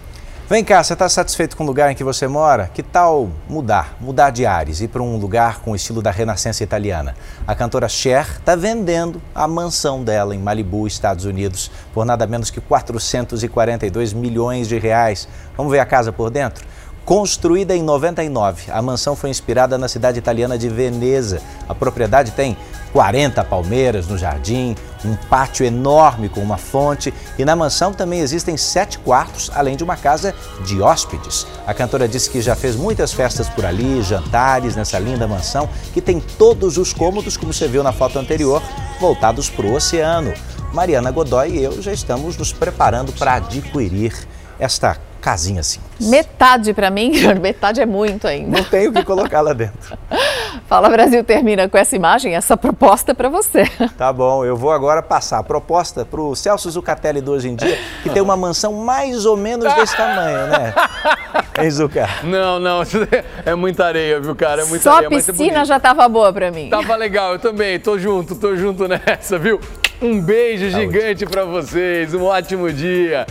[0.48, 2.70] Vem cá, você está satisfeito com o lugar em que você mora?
[2.72, 6.62] Que tal mudar, mudar de ares, ir para um lugar com o estilo da renascença
[6.62, 7.14] italiana?
[7.46, 12.50] A cantora Cher está vendendo a mansão dela em Malibu, Estados Unidos, por nada menos
[12.50, 15.28] que 442 milhões de reais.
[15.56, 16.64] Vamos ver a casa por dentro?
[17.04, 21.42] Construída em 99, a mansão foi inspirada na cidade italiana de Veneza.
[21.68, 22.56] A propriedade tem
[22.94, 24.74] 40 palmeiras no jardim,
[25.04, 29.84] um pátio enorme com uma fonte e na mansão também existem sete quartos, além de
[29.84, 30.34] uma casa
[30.64, 31.46] de hóspedes.
[31.66, 36.00] A cantora disse que já fez muitas festas por ali, jantares nessa linda mansão que
[36.00, 38.62] tem todos os cômodos, como você viu na foto anterior,
[38.98, 40.32] voltados para o oceano.
[40.72, 44.26] Mariana Godoy e eu já estamos nos preparando para adquirir
[44.58, 45.80] esta casinha assim.
[45.98, 48.58] Metade para mim, metade é muito ainda.
[48.58, 49.96] Não tenho o que colocar lá dentro.
[50.68, 53.64] Fala Brasil termina com essa imagem, essa proposta para você.
[53.96, 57.54] Tá bom, eu vou agora passar a proposta para o Celso Zucatelli do Hoje em
[57.54, 60.74] Dia, que tem uma mansão mais ou menos desse tamanho, né?
[61.60, 62.08] Hein, Zuca?
[62.24, 62.82] Não, não,
[63.46, 64.62] é muita areia, viu, cara?
[64.62, 65.10] É muita Só a areia.
[65.10, 65.68] mas é piscina bonito.
[65.68, 66.68] já tava boa para mim.
[66.68, 67.78] Tava legal, eu também.
[67.78, 69.60] Tô junto, tô junto nessa, viu?
[70.02, 73.22] Um beijo gigante pra vocês, um ótimo dia.